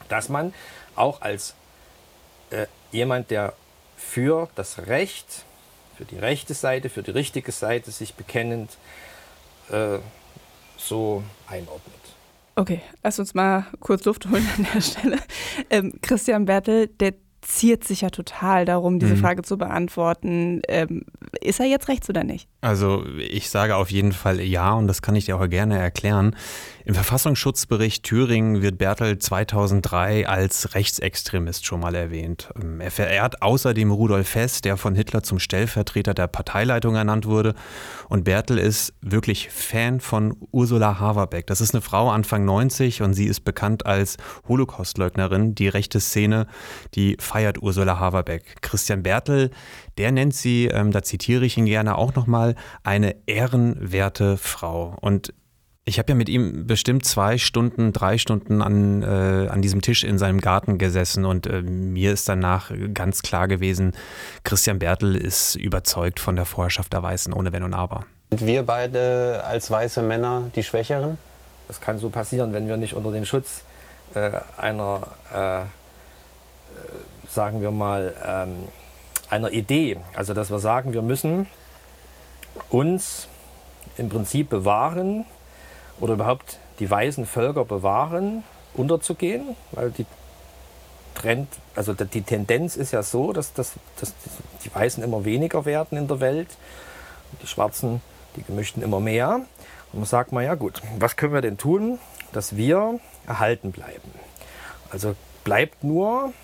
dass 0.09 0.31
man 0.31 0.55
auch 0.95 1.21
als 1.21 1.55
äh, 2.49 2.65
jemand, 2.93 3.31
der 3.31 3.53
für 3.99 4.49
das 4.55 4.87
Recht 4.87 5.45
für 5.97 6.05
die 6.05 6.19
rechte 6.19 6.55
Seite, 6.55 6.89
für 6.89 7.03
die 7.03 7.11
richtige 7.11 7.53
Seite 7.53 7.91
sich 7.91 8.15
bekennend 8.15 8.71
äh, 9.71 9.99
so 10.77 11.23
einordnet. 11.47 11.95
Okay, 12.55 12.81
lass 13.03 13.19
uns 13.19 13.35
mal 13.35 13.67
kurz 13.81 14.05
Luft 14.05 14.27
holen 14.27 14.47
an 14.57 14.67
der 14.73 14.81
Stelle. 14.81 15.19
Ähm, 15.69 15.93
Christian 16.01 16.47
Bertel, 16.47 16.89
der 16.89 17.15
ziert 17.47 17.85
sich 17.85 18.01
ja 18.01 18.11
total 18.11 18.65
darum, 18.65 18.99
diese 18.99 19.15
mhm. 19.15 19.21
Frage 19.21 19.43
zu 19.43 19.57
beantworten. 19.57 20.63
Ähm, 20.69 21.05
ist 21.41 21.61
er 21.61 21.67
jetzt 21.67 21.89
rechts 21.89 22.11
oder 22.11 22.25
nicht? 22.25 22.49
Also 22.61 23.05
ich 23.19 23.51
sage 23.51 23.77
auf 23.77 23.91
jeden 23.91 24.13
Fall 24.13 24.41
ja 24.41 24.73
und 24.73 24.89
das 24.89 25.03
kann 25.03 25.15
ich 25.15 25.27
dir 25.27 25.37
auch 25.37 25.49
gerne 25.49 25.79
erklären. 25.79 26.35
Im 26.85 26.95
Verfassungsschutzbericht 26.95 28.05
Thüringen 28.05 28.63
wird 28.63 28.79
Bertel 28.79 29.19
2003 29.19 30.29
als 30.29 30.75
Rechtsextremist 30.75 31.67
schon 31.67 31.81
mal 31.81 31.95
erwähnt. 31.95 32.49
Ähm, 32.61 32.81
er 32.81 32.91
verehrt 32.91 33.43
außerdem 33.43 33.91
Rudolf 33.91 34.35
Hess, 34.35 34.61
der 34.61 34.77
von 34.77 34.95
Hitler 34.95 35.23
zum 35.23 35.39
Stellvertreter 35.39 36.15
der 36.15 36.27
Parteileitung 36.29 36.95
ernannt 36.95 37.27
wurde. 37.27 37.55
Und 38.09 38.25
Bertel 38.25 38.59
ist 38.59 38.95
wirklich 39.01 39.51
Fan 39.51 40.01
von 40.01 40.37
Ursula 40.53 41.01
Haverbeck. 41.01 41.47
Das 41.47 41.61
ist 41.61 41.75
eine 41.75 41.81
Frau 41.81 42.11
Anfang 42.11 42.45
90 42.45 43.03
und 43.03 43.15
sie 43.15 43.27
ist 43.27 43.41
bekannt 43.41 43.87
als 43.87 44.17
Holocaustleugnerin. 44.49 45.55
Die 45.55 45.69
rechte 45.69 46.01
Szene, 46.01 46.47
die 46.95 47.17
feiert 47.37 47.63
Ursula 47.63 48.01
Haverbeck. 48.01 48.63
Christian 48.63 49.03
Bertel, 49.03 49.51
der 49.99 50.11
nennt 50.11 50.35
sie, 50.35 50.69
ähm, 50.69 50.91
da 50.91 51.03
zitiere 51.03 51.45
ich 51.45 51.59
ihn 51.59 51.67
gerne 51.67 51.99
auch 51.99 52.15
nochmal, 52.15 52.55
eine 52.83 53.15
ehrenwerte 53.27 54.39
Frau. 54.39 54.97
Und 55.03 55.35
ich 55.85 55.99
habe 55.99 56.13
ja 56.13 56.15
mit 56.15 56.31
ihm 56.31 56.67
bestimmt 56.67 57.05
zwei 57.05 57.37
Stunden, 57.37 57.93
drei 57.93 58.17
Stunden 58.17 58.63
an, 58.63 59.03
äh, 59.03 59.49
an 59.51 59.61
diesem 59.61 59.83
Tisch 59.83 60.03
in 60.03 60.17
seinem 60.17 60.41
Garten 60.41 60.79
gesessen 60.79 61.27
und 61.27 61.47
äh, 61.47 61.61
mir 61.61 62.11
ist 62.15 62.27
danach 62.27 62.73
ganz 62.95 63.21
klar 63.21 63.49
gewesen, 63.49 63.93
Christian 64.43 64.79
Bertel 64.79 65.15
ist 65.15 65.57
überzeugt 65.57 66.19
von 66.19 66.37
der 66.37 66.47
Vorherrschaft 66.47 66.95
der 66.95 67.03
Weißen, 67.03 67.35
ohne 67.35 67.53
Wenn 67.53 67.65
und 67.65 67.75
Aber. 67.75 68.07
Sind 68.31 68.47
wir 68.47 68.63
beide 68.63 69.45
als 69.47 69.71
weiße 69.71 70.01
Männer 70.01 70.51
die 70.57 70.63
Schwächeren? 70.63 71.19
Das 71.69 71.83
kann 71.83 71.99
so 71.99 72.09
passieren, 72.09 72.55
wenn 72.55 72.67
wir 72.67 72.79
nicht 72.79 72.95
unter 72.95 73.13
den 73.13 73.27
Schutz 73.27 73.61
äh, 74.15 74.31
einer, 74.57 75.09
äh, 75.35 75.61
äh, 75.61 75.65
sagen 77.37 77.61
wir 77.61 77.71
mal, 77.71 78.15
ähm, 78.27 78.67
einer 79.31 79.53
Idee, 79.53 79.99
also 80.15 80.35
dass 80.35 80.51
wir 80.51 80.59
sagen, 80.59 80.93
wir 80.93 81.03
müssen 81.03 81.47
uns 82.71 83.29
im 83.97 84.09
Prinzip 84.09 84.49
bewahren, 84.49 85.25
oder 86.01 86.15
überhaupt 86.15 86.59
die 86.79 86.91
weißen 86.91 87.27
Völker 87.27 87.65
bewahren, 87.65 88.43
unterzugehen, 88.75 89.57
weil 89.73 89.91
die 89.91 90.07
Trend, 91.15 91.49
also 91.75 91.95
die 91.95 92.23
Tendenz 92.23 92.77
ist 92.77 92.93
ja 92.93 93.03
so, 93.03 93.33
dass, 93.33 93.55
dass, 93.55 93.73
dass 93.99 94.13
die 94.65 94.75
Weißen 94.75 95.03
immer 95.03 95.25
weniger 95.25 95.65
werden 95.65 95.97
in 95.97 96.09
der 96.09 96.21
Welt, 96.21 96.49
die 97.43 97.47
Schwarzen, 97.47 98.03
die 98.37 98.43
Gemischten 98.43 98.83
immer 98.83 99.01
mehr. 99.01 99.41
Und 99.93 100.01
man 100.01 100.05
sagt 100.05 100.33
mal, 100.33 100.45
ja 100.45 100.55
gut, 100.55 100.83
was 100.99 101.17
können 101.17 101.33
wir 101.33 101.41
denn 101.41 101.57
tun, 101.57 101.99
dass 102.33 102.57
wir 102.57 103.01
erhalten 103.27 103.73
bleiben? 103.73 104.13
Also 104.91 105.15
bleibt 105.45 105.83
nur 105.83 106.35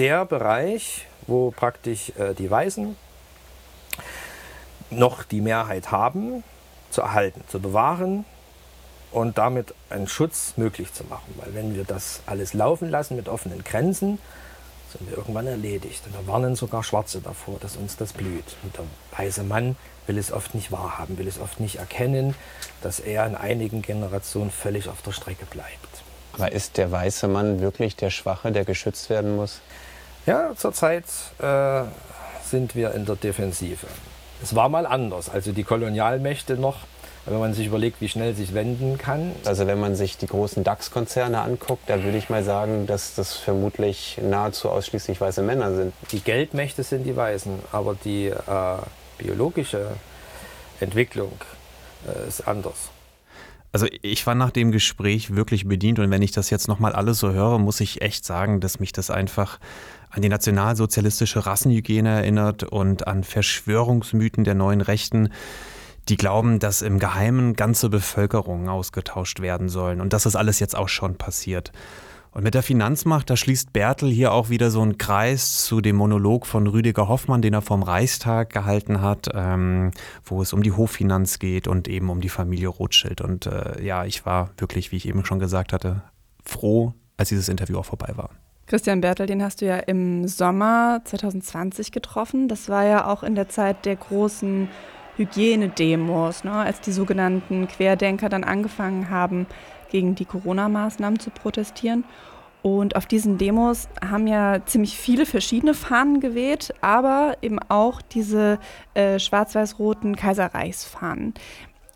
der 0.00 0.24
Bereich, 0.24 1.06
wo 1.26 1.50
praktisch 1.50 2.10
äh, 2.18 2.32
die 2.32 2.50
Weißen 2.50 2.96
noch 4.88 5.24
die 5.24 5.42
Mehrheit 5.42 5.92
haben, 5.92 6.42
zu 6.88 7.02
erhalten, 7.02 7.44
zu 7.48 7.60
bewahren 7.60 8.24
und 9.12 9.36
damit 9.36 9.74
einen 9.90 10.08
Schutz 10.08 10.54
möglich 10.56 10.94
zu 10.94 11.04
machen. 11.04 11.34
Weil 11.36 11.54
wenn 11.54 11.74
wir 11.74 11.84
das 11.84 12.22
alles 12.24 12.54
laufen 12.54 12.88
lassen 12.88 13.14
mit 13.14 13.28
offenen 13.28 13.62
Grenzen, 13.62 14.18
sind 14.90 15.08
wir 15.10 15.18
irgendwann 15.18 15.46
erledigt. 15.46 16.02
Und 16.06 16.14
da 16.14 16.32
warnen 16.32 16.56
sogar 16.56 16.82
Schwarze 16.82 17.20
davor, 17.20 17.58
dass 17.60 17.76
uns 17.76 17.98
das 17.98 18.14
blüht. 18.14 18.56
Und 18.62 18.74
der 18.78 18.84
weiße 19.18 19.42
Mann 19.42 19.76
will 20.06 20.16
es 20.16 20.32
oft 20.32 20.54
nicht 20.54 20.72
wahrhaben, 20.72 21.18
will 21.18 21.28
es 21.28 21.38
oft 21.38 21.60
nicht 21.60 21.76
erkennen, 21.76 22.34
dass 22.80 23.00
er 23.00 23.26
in 23.26 23.34
einigen 23.36 23.82
Generationen 23.82 24.50
völlig 24.50 24.88
auf 24.88 25.02
der 25.02 25.12
Strecke 25.12 25.44
bleibt. 25.44 25.68
Aber 26.32 26.52
ist 26.52 26.78
der 26.78 26.90
weiße 26.90 27.28
Mann 27.28 27.60
wirklich 27.60 27.96
der 27.96 28.08
Schwache, 28.08 28.50
der 28.50 28.64
geschützt 28.64 29.10
werden 29.10 29.36
muss? 29.36 29.60
Ja, 30.26 30.52
zurzeit 30.56 31.04
äh, 31.38 31.82
sind 32.44 32.74
wir 32.74 32.94
in 32.94 33.06
der 33.06 33.16
Defensive. 33.16 33.86
Es 34.42 34.54
war 34.54 34.68
mal 34.68 34.86
anders. 34.86 35.28
Also 35.28 35.52
die 35.52 35.64
Kolonialmächte 35.64 36.54
noch 36.54 36.76
wenn 37.26 37.38
man 37.38 37.54
sich 37.54 37.66
überlegt, 37.66 38.00
wie 38.00 38.08
schnell 38.08 38.34
sich 38.34 38.54
wenden 38.54 38.98
kann. 38.98 39.32
Also 39.44 39.66
wenn 39.66 39.78
man 39.78 39.94
sich 39.94 40.16
die 40.16 40.26
großen 40.26 40.64
DAX-Konzerne 40.64 41.40
anguckt, 41.40 41.88
da 41.88 42.02
würde 42.02 42.18
ich 42.18 42.30
mal 42.30 42.42
sagen, 42.42 42.86
dass 42.86 43.14
das 43.14 43.34
vermutlich 43.34 44.18
nahezu 44.22 44.70
ausschließlich 44.70 45.20
weiße 45.20 45.42
Männer 45.42 45.74
sind. 45.74 45.92
Die 46.12 46.20
Geldmächte 46.20 46.82
sind 46.82 47.04
die 47.04 47.16
Weißen, 47.16 47.60
aber 47.72 47.94
die 48.04 48.28
äh, 48.28 48.34
biologische 49.18 49.88
Entwicklung 50.80 51.32
äh, 52.06 52.28
ist 52.28 52.48
anders. 52.48 52.90
Also 53.72 53.86
ich 54.02 54.26
war 54.26 54.34
nach 54.34 54.50
dem 54.50 54.72
Gespräch 54.72 55.34
wirklich 55.36 55.66
bedient 55.66 56.00
und 56.00 56.10
wenn 56.10 56.22
ich 56.22 56.32
das 56.32 56.50
jetzt 56.50 56.66
nochmal 56.66 56.92
alles 56.92 57.20
so 57.20 57.30
höre, 57.30 57.58
muss 57.58 57.80
ich 57.80 58.02
echt 58.02 58.24
sagen, 58.24 58.60
dass 58.60 58.80
mich 58.80 58.92
das 58.92 59.10
einfach 59.10 59.60
an 60.10 60.22
die 60.22 60.28
nationalsozialistische 60.28 61.46
Rassenhygiene 61.46 62.08
erinnert 62.08 62.64
und 62.64 63.06
an 63.06 63.22
Verschwörungsmythen 63.22 64.42
der 64.42 64.54
neuen 64.56 64.80
Rechten, 64.80 65.30
die 66.08 66.16
glauben, 66.16 66.58
dass 66.58 66.82
im 66.82 66.98
Geheimen 66.98 67.54
ganze 67.54 67.88
Bevölkerungen 67.90 68.68
ausgetauscht 68.68 69.40
werden 69.40 69.68
sollen 69.68 70.00
und 70.00 70.12
dass 70.12 70.24
das 70.24 70.34
alles 70.34 70.58
jetzt 70.58 70.76
auch 70.76 70.88
schon 70.88 71.14
passiert. 71.14 71.70
Und 72.32 72.44
mit 72.44 72.54
der 72.54 72.62
Finanzmacht, 72.62 73.28
da 73.28 73.36
schließt 73.36 73.72
Bertel 73.72 74.08
hier 74.08 74.32
auch 74.32 74.50
wieder 74.50 74.70
so 74.70 74.80
einen 74.82 74.98
Kreis 74.98 75.64
zu 75.64 75.80
dem 75.80 75.96
Monolog 75.96 76.46
von 76.46 76.68
Rüdiger 76.68 77.08
Hoffmann, 77.08 77.42
den 77.42 77.54
er 77.54 77.62
vom 77.62 77.82
Reichstag 77.82 78.50
gehalten 78.50 79.00
hat, 79.00 79.28
ähm, 79.34 79.90
wo 80.24 80.40
es 80.40 80.52
um 80.52 80.62
die 80.62 80.72
Hoffinanz 80.72 81.40
geht 81.40 81.66
und 81.66 81.88
eben 81.88 82.08
um 82.08 82.20
die 82.20 82.28
Familie 82.28 82.68
Rothschild. 82.68 83.20
Und 83.20 83.46
äh, 83.46 83.82
ja, 83.82 84.04
ich 84.04 84.24
war 84.26 84.50
wirklich, 84.58 84.92
wie 84.92 84.96
ich 84.96 85.08
eben 85.08 85.24
schon 85.24 85.40
gesagt 85.40 85.72
hatte, 85.72 86.02
froh, 86.44 86.94
als 87.16 87.30
dieses 87.30 87.48
Interview 87.48 87.78
auch 87.78 87.84
vorbei 87.84 88.12
war. 88.14 88.30
Christian 88.66 89.00
Bertel, 89.00 89.26
den 89.26 89.42
hast 89.42 89.60
du 89.60 89.66
ja 89.66 89.78
im 89.78 90.28
Sommer 90.28 91.00
2020 91.04 91.90
getroffen. 91.90 92.46
Das 92.46 92.68
war 92.68 92.84
ja 92.84 93.06
auch 93.08 93.24
in 93.24 93.34
der 93.34 93.48
Zeit 93.48 93.84
der 93.84 93.96
großen 93.96 94.68
Hygienedemos, 95.16 96.44
ne, 96.44 96.52
als 96.52 96.80
die 96.80 96.92
sogenannten 96.92 97.66
Querdenker 97.66 98.28
dann 98.28 98.44
angefangen 98.44 99.10
haben, 99.10 99.46
gegen 99.90 100.14
die 100.14 100.24
Corona-Maßnahmen 100.24 101.20
zu 101.20 101.30
protestieren. 101.30 102.04
Und 102.62 102.94
auf 102.96 103.06
diesen 103.06 103.38
Demos 103.38 103.88
haben 104.06 104.26
ja 104.26 104.64
ziemlich 104.66 104.96
viele 104.96 105.24
verschiedene 105.24 105.74
Fahnen 105.74 106.20
geweht, 106.20 106.74
aber 106.82 107.36
eben 107.40 107.58
auch 107.68 108.02
diese 108.02 108.58
äh, 108.94 109.18
schwarz-weiß-roten 109.18 110.14
Kaiserreichsfahnen. 110.16 111.34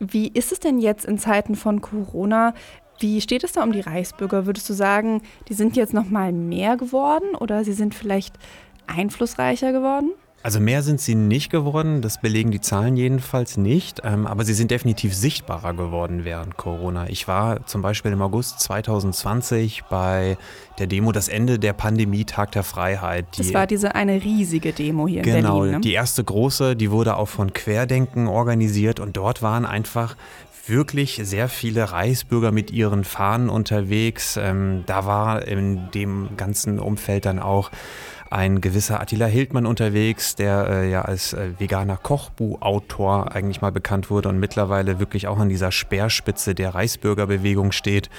Wie 0.00 0.28
ist 0.28 0.52
es 0.52 0.60
denn 0.60 0.78
jetzt 0.78 1.04
in 1.04 1.18
Zeiten 1.18 1.54
von 1.54 1.80
Corona? 1.80 2.54
Wie 2.98 3.20
steht 3.20 3.44
es 3.44 3.52
da 3.52 3.62
um 3.62 3.72
die 3.72 3.80
Reichsbürger? 3.80 4.46
Würdest 4.46 4.68
du 4.70 4.72
sagen, 4.72 5.22
die 5.48 5.54
sind 5.54 5.76
jetzt 5.76 5.92
noch 5.92 6.08
mal 6.08 6.32
mehr 6.32 6.76
geworden 6.76 7.34
oder 7.34 7.64
sie 7.64 7.72
sind 7.72 7.94
vielleicht 7.94 8.34
einflussreicher 8.86 9.72
geworden? 9.72 10.10
Also 10.44 10.60
mehr 10.60 10.82
sind 10.82 11.00
sie 11.00 11.14
nicht 11.14 11.50
geworden, 11.50 12.02
das 12.02 12.20
belegen 12.20 12.50
die 12.50 12.60
Zahlen 12.60 12.98
jedenfalls 12.98 13.56
nicht, 13.56 14.02
ähm, 14.04 14.26
aber 14.26 14.44
sie 14.44 14.52
sind 14.52 14.70
definitiv 14.70 15.14
sichtbarer 15.14 15.72
geworden 15.72 16.26
während 16.26 16.58
Corona. 16.58 17.08
Ich 17.08 17.26
war 17.26 17.64
zum 17.64 17.80
Beispiel 17.80 18.12
im 18.12 18.20
August 18.20 18.60
2020 18.60 19.84
bei 19.88 20.36
der 20.78 20.86
Demo 20.86 21.12
Das 21.12 21.28
Ende 21.28 21.58
der 21.58 21.72
Pandemie, 21.72 22.26
Tag 22.26 22.52
der 22.52 22.62
Freiheit. 22.62 23.24
das 23.38 23.54
war 23.54 23.66
diese 23.66 23.94
eine 23.94 24.22
riesige 24.22 24.74
Demo 24.74 25.08
hier 25.08 25.22
genau, 25.22 25.36
in 25.36 25.42
Berlin. 25.42 25.62
Genau, 25.62 25.76
ne? 25.76 25.80
die 25.80 25.94
erste 25.94 26.22
große, 26.22 26.76
die 26.76 26.90
wurde 26.90 27.16
auch 27.16 27.28
von 27.28 27.54
Querdenken 27.54 28.26
organisiert 28.26 29.00
und 29.00 29.16
dort 29.16 29.40
waren 29.40 29.64
einfach 29.64 30.14
wirklich 30.66 31.20
sehr 31.22 31.48
viele 31.48 31.92
Reichsbürger 31.92 32.52
mit 32.52 32.70
ihren 32.70 33.04
Fahnen 33.04 33.48
unterwegs. 33.48 34.36
Ähm, 34.36 34.84
da 34.84 35.06
war 35.06 35.46
in 35.48 35.90
dem 35.92 36.36
ganzen 36.36 36.78
Umfeld 36.78 37.24
dann 37.24 37.38
auch 37.38 37.70
ein 38.30 38.60
gewisser 38.60 39.00
Attila 39.00 39.26
Hildmann 39.26 39.66
unterwegs, 39.66 40.34
der 40.34 40.68
äh, 40.68 40.90
ja 40.90 41.02
als 41.02 41.32
äh, 41.32 41.50
veganer 41.58 41.96
Kochbuchautor 41.96 43.32
eigentlich 43.32 43.60
mal 43.60 43.72
bekannt 43.72 44.10
wurde 44.10 44.28
und 44.28 44.38
mittlerweile 44.38 44.98
wirklich 44.98 45.26
auch 45.28 45.38
an 45.38 45.48
dieser 45.48 45.72
Speerspitze 45.72 46.54
der 46.54 46.74
Reichsbürgerbewegung 46.74 47.72
steht. 47.72 48.10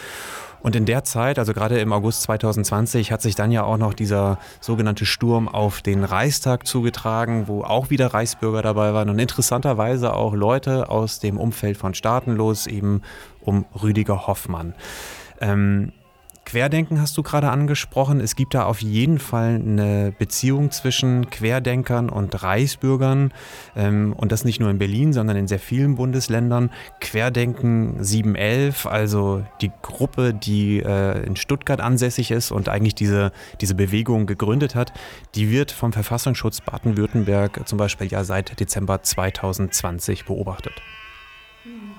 Und 0.65 0.76
in 0.76 0.86
der 0.86 1.04
Zeit, 1.04 1.38
also 1.38 1.54
gerade 1.54 1.78
im 1.80 1.94
August 1.94 2.24
2020, 2.24 3.12
hat 3.12 3.22
sich 3.22 3.36
dann 3.36 3.52
ja 3.52 3.63
auch 3.63 3.78
noch 3.78 3.94
dieser 3.94 4.39
sogenannte 4.62 5.06
Sturm 5.06 5.48
auf 5.48 5.84
den 5.84 6.04
Reichstag 6.04 6.65
zugetragen, 6.65 7.48
wo 7.48 7.63
auch 7.63 7.91
wieder 7.91 8.15
Reichsbürger 8.15 8.63
dabei 8.63 8.91
waren 8.91 9.10
und 9.12 9.20
interessanterweise 9.20 10.15
auch 10.15 10.34
Leute 10.34 10.89
aus 10.89 11.20
dem 11.20 11.38
Umfeld 11.38 11.78
von 11.78 11.94
Staatenlos, 11.94 12.65
eben 12.65 13.04
um 13.41 13.65
Rüdiger 13.80 14.26
Hoffmann. 14.26 14.74
Ähm, 15.39 15.91
Querdenken 16.45 17.01
hast 17.01 17.17
du 17.17 17.23
gerade 17.23 17.49
angesprochen. 17.49 18.19
Es 18.19 18.36
gibt 18.36 18.53
da 18.53 18.65
auf 18.65 18.81
jeden 18.81 19.17
Fall 19.17 19.55
eine 19.55 20.13
Beziehung 20.17 20.69
zwischen 20.69 21.29
Querdenkern 21.31 22.10
und 22.10 22.43
Reichsbürgern. 22.43 23.34
Ähm, 23.75 24.13
und 24.13 24.31
das 24.31 24.45
nicht 24.45 24.60
nur 24.60 24.69
in 24.69 24.77
Berlin, 24.77 25.12
sondern 25.12 25.38
in 25.38 25.47
sehr 25.47 25.60
vielen 25.60 25.95
Bundesländern. 25.95 26.69
Querdenken 27.01 28.03
711, 28.03 28.86
also 28.86 29.43
die 29.62 29.71
Gruppe, 29.81 30.36
die 30.36 30.79
äh, 30.81 31.25
in 31.25 31.36
Stuttgart 31.36 31.81
ansässig 31.81 32.29
ist 32.29 32.51
und 32.51 32.69
eigentlich 32.69 32.95
diese, 32.95 33.31
diese 33.60 33.73
Bewegung 33.73 34.27
gegründet 34.27 34.75
hat, 34.75 34.93
die 35.34 35.49
wird 35.49 35.71
vom 35.71 35.93
Verfassungsschutz 35.93 36.62
Baden-Württemberg 36.62 37.67
zum 37.67 37.79
Beispiel 37.79 38.08
ja 38.08 38.23
seit 38.23 38.60
Dezember 38.60 39.01
2020 39.01 40.25
beobachtet. 40.25 40.73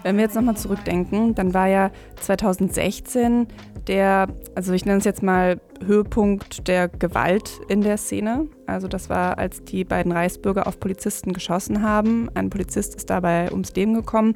Wenn 0.02 0.16
wir 0.16 0.24
jetzt 0.24 0.36
nochmal 0.36 0.56
zurückdenken, 0.56 1.34
dann 1.34 1.52
war 1.52 1.66
ja 1.66 1.90
2016 2.20 3.48
der, 3.86 4.28
also 4.54 4.72
ich 4.72 4.84
nenne 4.84 4.98
es 4.98 5.04
jetzt 5.04 5.22
mal 5.22 5.60
Höhepunkt 5.84 6.68
der 6.68 6.88
Gewalt 6.88 7.60
in 7.68 7.80
der 7.80 7.96
Szene. 7.96 8.48
Also 8.66 8.88
das 8.88 9.08
war, 9.10 9.38
als 9.38 9.64
die 9.64 9.84
beiden 9.84 10.12
Reichsbürger 10.12 10.66
auf 10.66 10.80
Polizisten 10.80 11.32
geschossen 11.32 11.82
haben. 11.82 12.28
Ein 12.34 12.50
Polizist 12.50 12.94
ist 12.94 13.10
dabei 13.10 13.50
ums 13.50 13.74
Leben 13.74 13.94
gekommen. 13.94 14.34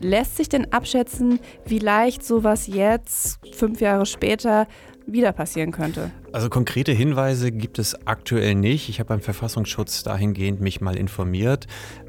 Lässt 0.00 0.36
sich 0.36 0.48
denn 0.48 0.72
abschätzen, 0.72 1.40
wie 1.64 1.78
leicht 1.78 2.24
sowas 2.24 2.66
jetzt, 2.66 3.40
fünf 3.54 3.80
Jahre 3.80 4.06
später, 4.06 4.66
wieder 5.06 5.32
passieren 5.32 5.72
könnte? 5.72 6.10
Also 6.32 6.50
konkrete 6.50 6.92
Hinweise 6.92 7.50
gibt 7.50 7.78
es 7.78 8.06
aktuell 8.06 8.54
nicht. 8.54 8.88
Ich 8.88 9.00
habe 9.00 9.08
beim 9.08 9.20
Verfassungsschutz 9.20 10.02
dahingehend 10.02 10.60
mich 10.60 10.80
mal 10.80 10.96
informiert. 10.96 11.66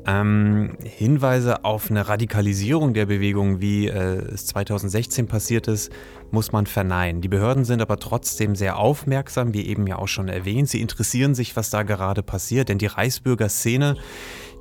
Ähm, 0.09 0.71
Hinweise 0.83 1.63
auf 1.65 1.91
eine 1.91 2.07
Radikalisierung 2.07 2.95
der 2.95 3.05
Bewegung, 3.05 3.61
wie 3.61 3.87
äh, 3.87 4.17
es 4.33 4.47
2016 4.47 5.27
passiert 5.27 5.67
ist, 5.67 5.91
muss 6.31 6.51
man 6.51 6.65
verneinen. 6.65 7.21
Die 7.21 7.27
Behörden 7.27 7.63
sind 7.63 7.79
aber 7.81 7.97
trotzdem 7.97 8.55
sehr 8.55 8.77
aufmerksam, 8.77 9.53
wie 9.53 9.67
eben 9.67 9.85
ja 9.85 9.97
auch 9.97 10.07
schon 10.07 10.27
erwähnt. 10.27 10.69
Sie 10.69 10.81
interessieren 10.81 11.35
sich, 11.35 11.55
was 11.55 11.69
da 11.69 11.83
gerade 11.83 12.23
passiert, 12.23 12.69
denn 12.69 12.79
die 12.79 12.87
Reichsbürger-Szene 12.87 13.97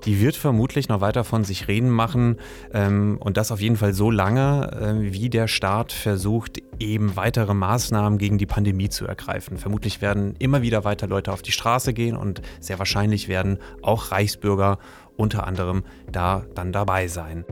die 0.04 0.20
wird 0.20 0.36
vermutlich 0.36 0.88
noch 0.88 1.00
weiter 1.00 1.24
von 1.24 1.44
sich 1.44 1.68
reden 1.68 1.90
machen 1.90 2.36
ähm, 2.72 3.18
und 3.20 3.36
das 3.36 3.50
auf 3.50 3.60
jeden 3.60 3.76
Fall 3.76 3.94
so 3.94 4.10
lange, 4.10 4.70
äh, 4.72 5.12
wie 5.12 5.28
der 5.28 5.48
Staat 5.48 5.92
versucht, 5.92 6.62
eben 6.78 7.16
weitere 7.16 7.54
Maßnahmen 7.54 8.18
gegen 8.18 8.38
die 8.38 8.46
Pandemie 8.46 8.88
zu 8.88 9.06
ergreifen. 9.06 9.58
Vermutlich 9.58 10.00
werden 10.00 10.34
immer 10.38 10.62
wieder 10.62 10.84
weiter 10.84 11.08
Leute 11.08 11.32
auf 11.32 11.42
die 11.42 11.52
Straße 11.52 11.92
gehen 11.92 12.16
und 12.16 12.42
sehr 12.60 12.78
wahrscheinlich 12.78 13.28
werden 13.28 13.58
auch 13.82 14.12
Reichsbürger 14.12 14.78
unter 15.18 15.46
anderem 15.46 15.82
da 16.10 16.46
dann 16.54 16.72
dabei 16.72 17.08
sein. 17.08 17.44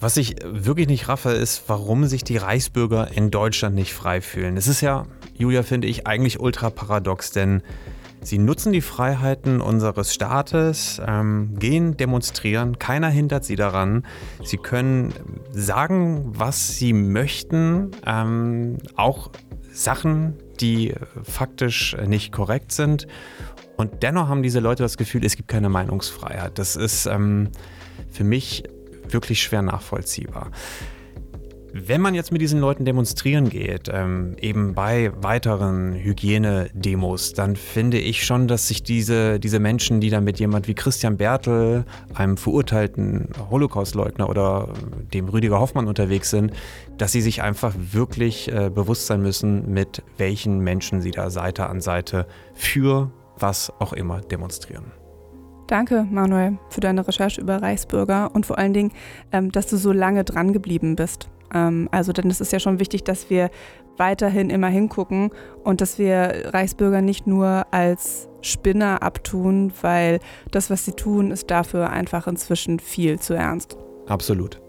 Was 0.00 0.16
ich 0.16 0.36
wirklich 0.44 0.86
nicht 0.86 1.08
raffe, 1.08 1.30
ist, 1.30 1.64
warum 1.66 2.06
sich 2.06 2.22
die 2.22 2.36
Reichsbürger 2.36 3.10
in 3.10 3.30
Deutschland 3.30 3.74
nicht 3.74 3.92
frei 3.92 4.20
fühlen. 4.20 4.56
Es 4.56 4.68
ist 4.68 4.80
ja, 4.80 5.06
Julia, 5.36 5.64
finde 5.64 5.88
ich, 5.88 6.06
eigentlich 6.06 6.38
ultra 6.38 6.70
paradox, 6.70 7.32
denn 7.32 7.62
Sie 8.20 8.38
nutzen 8.38 8.72
die 8.72 8.80
Freiheiten 8.80 9.60
unseres 9.60 10.12
Staates, 10.12 11.00
ähm, 11.06 11.54
gehen 11.58 11.96
demonstrieren, 11.96 12.78
keiner 12.78 13.08
hindert 13.08 13.44
sie 13.44 13.56
daran. 13.56 14.04
Sie 14.44 14.56
können 14.56 15.14
sagen, 15.52 16.24
was 16.26 16.76
sie 16.76 16.92
möchten, 16.92 17.92
ähm, 18.04 18.78
auch 18.96 19.30
Sachen, 19.72 20.34
die 20.60 20.94
faktisch 21.22 21.96
nicht 22.06 22.32
korrekt 22.32 22.72
sind. 22.72 23.06
Und 23.78 24.02
dennoch 24.02 24.26
haben 24.26 24.42
diese 24.42 24.58
Leute 24.58 24.82
das 24.82 24.96
Gefühl, 24.96 25.24
es 25.24 25.36
gibt 25.36 25.48
keine 25.48 25.68
Meinungsfreiheit. 25.68 26.58
Das 26.58 26.74
ist 26.74 27.06
ähm, 27.06 27.48
für 28.10 28.24
mich 28.24 28.64
wirklich 29.08 29.40
schwer 29.40 29.62
nachvollziehbar. 29.62 30.50
Wenn 31.72 32.00
man 32.00 32.14
jetzt 32.14 32.32
mit 32.32 32.40
diesen 32.40 32.58
Leuten 32.58 32.84
demonstrieren 32.84 33.50
geht, 33.50 33.88
ähm, 33.92 34.34
eben 34.40 34.74
bei 34.74 35.12
weiteren 35.22 35.94
Hygienedemos, 35.94 37.34
dann 37.34 37.54
finde 37.54 37.98
ich 37.98 38.26
schon, 38.26 38.48
dass 38.48 38.66
sich 38.66 38.82
diese, 38.82 39.38
diese 39.38 39.60
Menschen, 39.60 40.00
die 40.00 40.10
dann 40.10 40.24
mit 40.24 40.40
jemand 40.40 40.66
wie 40.66 40.74
Christian 40.74 41.16
Bertel, 41.16 41.84
einem 42.14 42.36
verurteilten 42.36 43.28
Holocaustleugner 43.48 44.28
oder 44.28 44.70
dem 45.12 45.28
Rüdiger 45.28 45.60
Hoffmann 45.60 45.86
unterwegs 45.86 46.30
sind, 46.30 46.52
dass 46.96 47.12
sie 47.12 47.20
sich 47.20 47.42
einfach 47.42 47.74
wirklich 47.92 48.50
äh, 48.50 48.70
bewusst 48.74 49.06
sein 49.06 49.22
müssen, 49.22 49.72
mit 49.72 50.02
welchen 50.16 50.58
Menschen 50.58 51.00
sie 51.00 51.12
da 51.12 51.30
Seite 51.30 51.68
an 51.68 51.80
Seite 51.80 52.26
für 52.54 53.12
was 53.40 53.72
auch 53.78 53.92
immer 53.92 54.20
demonstrieren. 54.20 54.92
Danke, 55.66 56.06
Manuel, 56.10 56.58
für 56.70 56.80
deine 56.80 57.06
Recherche 57.06 57.40
über 57.40 57.60
Reichsbürger 57.60 58.30
und 58.34 58.46
vor 58.46 58.56
allen 58.56 58.72
Dingen, 58.72 58.92
ähm, 59.32 59.52
dass 59.52 59.66
du 59.66 59.76
so 59.76 59.92
lange 59.92 60.24
dran 60.24 60.52
geblieben 60.52 60.96
bist. 60.96 61.28
Ähm, 61.52 61.88
also 61.92 62.12
denn 62.12 62.30
es 62.30 62.40
ist 62.40 62.52
ja 62.52 62.58
schon 62.58 62.80
wichtig, 62.80 63.04
dass 63.04 63.28
wir 63.28 63.50
weiterhin 63.98 64.48
immer 64.48 64.68
hingucken 64.68 65.30
und 65.64 65.80
dass 65.80 65.98
wir 65.98 66.52
Reichsbürger 66.54 67.02
nicht 67.02 67.26
nur 67.26 67.66
als 67.70 68.28
Spinner 68.40 69.02
abtun, 69.02 69.72
weil 69.82 70.20
das, 70.50 70.70
was 70.70 70.84
sie 70.84 70.92
tun, 70.92 71.30
ist 71.30 71.50
dafür 71.50 71.90
einfach 71.90 72.26
inzwischen 72.26 72.78
viel 72.78 73.18
zu 73.18 73.34
ernst. 73.34 73.76
Absolut. 74.06 74.60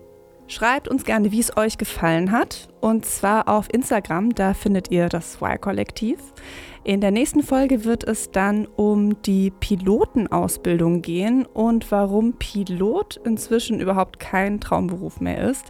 Schreibt 0.47 0.87
uns 0.87 1.05
gerne, 1.05 1.31
wie 1.31 1.39
es 1.39 1.55
euch 1.57 1.77
gefallen 1.77 2.31
hat. 2.31 2.69
Und 2.81 3.05
zwar 3.05 3.47
auf 3.47 3.71
Instagram, 3.71 4.33
da 4.33 4.55
findet 4.55 4.89
ihr 4.89 5.07
das 5.07 5.35
Y-Kollektiv. 5.39 6.19
In 6.83 7.01
der 7.01 7.11
nächsten 7.11 7.43
Folge 7.43 7.83
wird 7.83 8.05
es 8.05 8.31
dann 8.31 8.65
um 8.65 9.21
die 9.23 9.51
Pilotenausbildung 9.51 11.01
gehen 11.01 11.45
und 11.45 11.91
warum 11.91 12.33
Pilot 12.33 13.19
inzwischen 13.25 13.79
überhaupt 13.79 14.19
kein 14.19 14.61
Traumberuf 14.61 15.19
mehr 15.19 15.49
ist. 15.49 15.65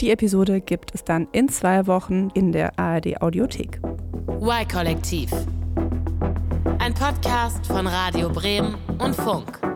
Die 0.00 0.10
Episode 0.10 0.60
gibt 0.60 0.94
es 0.94 1.04
dann 1.04 1.28
in 1.32 1.48
zwei 1.48 1.86
Wochen 1.86 2.30
in 2.34 2.52
der 2.52 2.78
ARD 2.78 3.22
Audiothek. 3.22 3.80
Y-Kollektiv. 4.40 5.30
Ein 6.78 6.94
Podcast 6.94 7.66
von 7.66 7.86
Radio 7.86 8.28
Bremen 8.30 8.74
und 8.98 9.14
Funk. 9.14 9.69